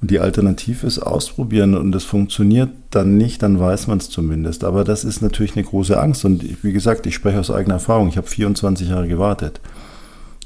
Und 0.00 0.10
die 0.12 0.20
Alternative 0.20 0.86
ist 0.86 1.00
ausprobieren 1.00 1.74
und 1.74 1.90
das 1.90 2.04
funktioniert 2.04 2.70
dann 2.90 3.16
nicht, 3.16 3.42
dann 3.42 3.58
weiß 3.58 3.88
man 3.88 3.98
es 3.98 4.10
zumindest. 4.10 4.62
Aber 4.62 4.84
das 4.84 5.04
ist 5.04 5.22
natürlich 5.22 5.56
eine 5.56 5.64
große 5.64 6.00
Angst. 6.00 6.24
Und 6.24 6.62
wie 6.62 6.72
gesagt, 6.72 7.06
ich 7.06 7.14
spreche 7.14 7.40
aus 7.40 7.50
eigener 7.50 7.74
Erfahrung. 7.74 8.08
Ich 8.08 8.16
habe 8.16 8.28
24 8.28 8.88
Jahre 8.88 9.08
gewartet. 9.08 9.60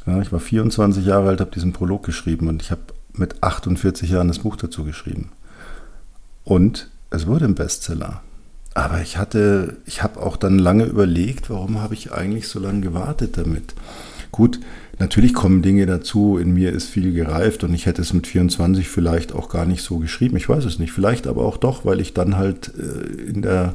Ja, 0.07 0.21
ich 0.23 0.33
war 0.33 0.41
24 0.41 1.05
Jahre 1.05 1.29
alt, 1.29 1.41
habe 1.41 1.51
diesen 1.51 1.73
Prolog 1.73 2.03
geschrieben 2.05 2.49
und 2.49 2.63
ich 2.63 2.71
habe 2.71 2.81
mit 3.13 3.43
48 3.43 4.11
Jahren 4.11 4.29
das 4.29 4.41
Buch 4.41 4.57
dazu 4.57 4.85
geschrieben. 4.85 5.31
Und 6.45 6.89
es 7.11 7.27
wurde 7.27 7.45
ein 7.45 7.55
Bestseller. 7.55 8.23
Aber 8.75 9.03
ich 9.03 9.19
hatte, 9.19 9.77
ich 9.85 10.03
habe 10.03 10.21
auch 10.21 10.37
dann 10.37 10.59
lange 10.59 10.85
überlegt, 10.85 11.51
warum 11.51 11.81
habe 11.81 11.95
ich 11.95 12.13
eigentlich 12.13 12.49
so 12.49 12.59
lange 12.59 12.81
gewartet 12.81 13.37
damit. 13.37 13.75
Gut, 14.33 14.59
Natürlich 15.03 15.35
kommen 15.35 15.63
Dinge 15.63 15.85
dazu, 15.85 16.39
in 16.39 16.55
mir 16.55 16.71
ist 16.73 16.89
viel 16.89 17.13
gereift 17.13 17.65
und 17.65 17.75
ich 17.75 17.87
hätte 17.87 18.01
es 18.01 18.13
mit 18.13 18.29
24 18.29 18.89
vielleicht 18.89 19.33
auch 19.33 19.49
gar 19.49 19.67
nicht 19.67 19.83
so 19.83 19.99
geschrieben. 19.99 20.37
Ich 20.37 20.49
weiß 20.49 20.65
es 20.65 20.79
nicht. 20.79 20.93
Vielleicht 20.93 21.27
aber 21.27 21.45
auch 21.45 21.57
doch, 21.57 21.85
weil 21.85 22.01
ich 22.01 22.15
dann 22.15 22.37
halt 22.37 22.71
äh, 22.79 23.31
in 23.31 23.43
der, 23.43 23.75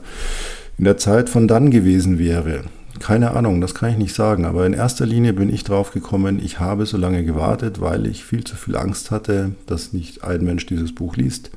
in 0.78 0.86
der 0.86 0.96
Zeit 0.96 1.30
von 1.30 1.50
dann 1.50 1.70
gewesen 1.70 2.18
wäre. 2.18 2.64
Keine 3.00 3.32
Ahnung, 3.32 3.60
das 3.60 3.76
kann 3.76 3.92
ich 3.92 3.98
nicht 3.98 4.16
sagen. 4.16 4.46
Aber 4.46 4.66
in 4.66 4.72
erster 4.72 5.06
Linie 5.06 5.34
bin 5.34 5.54
ich 5.54 5.66
drauf 5.66 5.92
gekommen, 5.92 6.40
ich 6.42 6.62
habe 6.62 6.86
so 6.86 6.96
lange 6.96 7.26
gewartet, 7.26 7.82
weil 7.82 8.08
ich 8.08 8.24
viel 8.24 8.46
zu 8.46 8.56
viel 8.56 8.78
Angst 8.78 9.12
hatte, 9.12 9.52
dass 9.66 9.92
nicht 9.92 10.24
ein 10.24 10.46
Mensch 10.46 10.66
dieses 10.66 10.96
Buch 10.96 11.18
liest. 11.18 11.52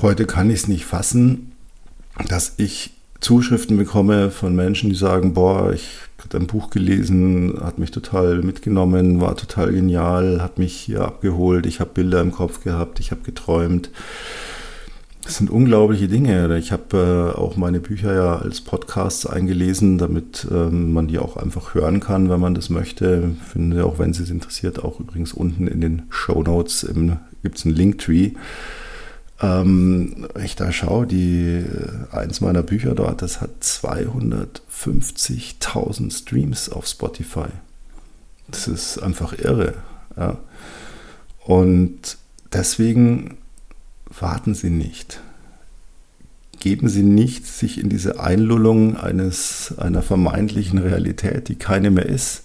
Heute 0.00 0.24
kann 0.24 0.48
ich 0.48 0.60
es 0.60 0.68
nicht 0.68 0.86
fassen, 0.86 1.52
dass 2.26 2.54
ich 2.56 2.94
Zuschriften 3.20 3.76
bekomme 3.76 4.30
von 4.30 4.56
Menschen, 4.56 4.90
die 4.90 4.96
sagen, 4.96 5.34
boah, 5.34 5.72
ich 5.72 5.98
habe 6.18 6.38
ein 6.38 6.46
Buch 6.46 6.70
gelesen, 6.70 7.58
hat 7.62 7.78
mich 7.78 7.90
total 7.90 8.42
mitgenommen, 8.42 9.20
war 9.20 9.36
total 9.36 9.72
genial, 9.72 10.42
hat 10.42 10.58
mich 10.58 10.74
hier 10.74 11.02
abgeholt, 11.02 11.66
ich 11.66 11.80
habe 11.80 11.90
Bilder 11.92 12.20
im 12.20 12.32
Kopf 12.32 12.64
gehabt, 12.64 12.98
ich 13.00 13.10
habe 13.10 13.22
geträumt. 13.22 13.90
Das 15.22 15.36
sind 15.36 15.50
unglaubliche 15.50 16.08
Dinge. 16.08 16.56
Ich 16.58 16.72
habe 16.72 17.34
äh, 17.36 17.38
auch 17.38 17.56
meine 17.56 17.78
Bücher 17.78 18.14
ja 18.14 18.36
als 18.36 18.62
Podcasts 18.62 19.26
eingelesen, 19.26 19.98
damit 19.98 20.46
ähm, 20.50 20.92
man 20.92 21.08
die 21.08 21.18
auch 21.18 21.36
einfach 21.36 21.74
hören 21.74 22.00
kann, 22.00 22.30
wenn 22.30 22.40
man 22.40 22.54
das 22.54 22.70
möchte. 22.70 23.30
Finde 23.52 23.84
auch, 23.84 23.98
wenn 23.98 24.10
es 24.10 24.30
interessiert, 24.30 24.82
auch 24.82 24.98
übrigens 24.98 25.32
unten 25.32 25.68
in 25.68 25.80
den 25.82 26.02
Show 26.08 26.42
Notes 26.42 26.86
gibt 27.42 27.58
es 27.58 27.66
einen 27.66 27.76
Linktree. 27.76 28.32
Ähm, 29.40 30.26
ich 30.42 30.56
da 30.56 30.72
schaue, 30.72 31.06
die, 31.06 31.64
äh, 31.64 32.14
eins 32.14 32.40
meiner 32.40 32.62
Bücher 32.62 32.94
dort, 32.94 33.20
das 33.22 33.40
hat 33.40 33.50
250.000 33.62 36.12
Streams 36.12 36.68
auf 36.68 36.86
Spotify. 36.86 37.48
Das 38.48 38.68
ist 38.68 38.98
einfach 38.98 39.32
irre. 39.32 39.74
Ja. 40.16 40.38
Und 41.44 42.18
deswegen 42.52 43.38
warten 44.18 44.54
Sie 44.54 44.70
nicht. 44.70 45.20
Geben 46.58 46.88
Sie 46.90 47.02
nicht 47.02 47.46
sich 47.46 47.80
in 47.80 47.88
diese 47.88 48.20
Einlullung 48.20 48.96
eines, 48.96 49.74
einer 49.78 50.02
vermeintlichen 50.02 50.78
Realität, 50.78 51.48
die 51.48 51.54
keine 51.54 51.90
mehr 51.90 52.06
ist. 52.06 52.42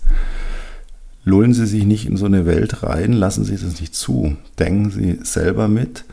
Lullen 1.25 1.53
Sie 1.53 1.65
sich 1.65 1.84
nicht 1.84 2.05
in 2.05 2.15
so 2.15 2.25
eine 2.25 2.45
Welt 2.45 2.84
rein, 2.84 3.12
lassen 3.12 3.43
Sie 3.43 3.58
das 3.58 3.81
nicht 3.81 3.95
zu. 3.95 4.38
Denken 4.58 4.91
Sie 4.91 5.19
selber 5.23 5.67
mit, 5.67 6.05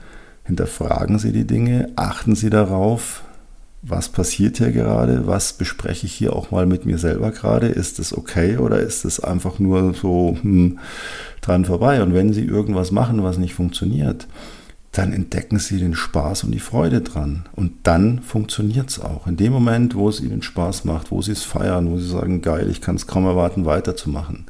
hinterfragen 0.45 1.19
Sie 1.19 1.33
die 1.33 1.47
Dinge, 1.47 1.91
achten 1.97 2.35
Sie 2.35 2.51
darauf, 2.51 3.23
was 3.83 4.09
passiert 4.09 4.59
hier 4.59 4.71
gerade, 4.71 5.27
was 5.27 5.55
bespreche 5.55 6.07
ich 6.07 6.13
hier 6.13 6.35
auch 6.35 6.53
mal 6.53 6.67
mit 6.67 6.87
mir 6.87 6.99
selber 6.99 7.33
gerade, 7.33 7.67
ist 7.67 7.99
das 7.99 8.17
okay 8.17 8.57
oder 8.57 8.79
ist 8.79 9.05
es 9.05 9.19
einfach 9.19 9.59
nur 9.59 9.93
so 9.95 10.37
hm, 10.41 10.79
dran 11.41 11.65
vorbei? 11.65 12.01
Und 12.01 12.15
wenn 12.15 12.33
Sie 12.33 12.45
irgendwas 12.45 12.93
machen, 12.93 13.25
was 13.25 13.39
nicht 13.39 13.55
funktioniert, 13.55 14.29
dann 14.93 15.13
entdecken 15.13 15.59
Sie 15.59 15.79
den 15.79 15.95
Spaß 15.95 16.45
und 16.45 16.53
die 16.53 16.61
Freude 16.61 17.01
dran. 17.01 17.49
Und 17.57 17.73
dann 17.83 18.21
funktioniert 18.21 18.91
es 18.91 19.01
auch. 19.01 19.27
In 19.27 19.37
dem 19.37 19.53
Moment, 19.53 19.97
wo 19.97 20.09
es 20.09 20.21
Ihnen 20.21 20.43
Spaß 20.43 20.85
macht, 20.85 21.11
wo 21.11 21.21
Sie 21.23 21.33
es 21.33 21.43
feiern, 21.43 21.91
wo 21.91 21.99
Sie 21.99 22.09
sagen, 22.09 22.41
geil, 22.41 22.69
ich 22.71 22.81
kann 22.81 22.95
es 22.97 23.09
kaum 23.09 23.25
erwarten, 23.25 23.65
weiterzumachen, 23.65 24.45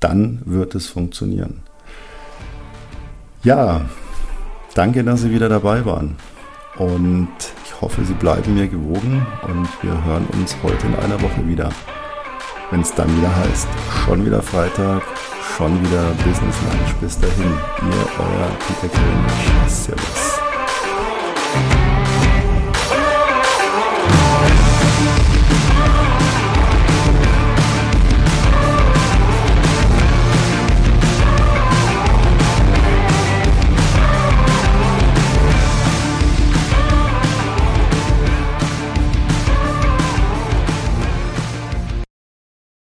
dann 0.00 0.40
wird 0.46 0.74
es 0.74 0.86
funktionieren. 0.86 1.60
Ja, 3.42 3.82
danke, 4.74 5.04
dass 5.04 5.22
Sie 5.22 5.30
wieder 5.30 5.48
dabei 5.48 5.84
waren. 5.84 6.16
Und 6.76 7.28
ich 7.64 7.80
hoffe, 7.80 8.04
Sie 8.04 8.14
bleiben 8.14 8.54
mir 8.54 8.66
gewogen 8.66 9.26
und 9.42 9.68
wir 9.82 10.04
hören 10.04 10.26
uns 10.32 10.56
heute 10.62 10.86
in 10.86 10.94
einer 10.96 11.20
Woche 11.22 11.46
wieder. 11.46 11.70
Wenn 12.70 12.80
es 12.80 12.92
dann 12.94 13.08
wieder 13.16 13.34
heißt, 13.34 13.68
schon 14.04 14.26
wieder 14.26 14.42
Freitag, 14.42 15.02
schon 15.56 15.80
wieder 15.80 16.10
Business 16.24 16.56
Lunch. 16.62 16.94
Bis 17.00 17.18
dahin, 17.18 17.44
ihr, 17.44 18.06
euer 18.18 18.50
Peter 18.66 18.88
König. 18.88 19.68
Servus. 19.68 20.33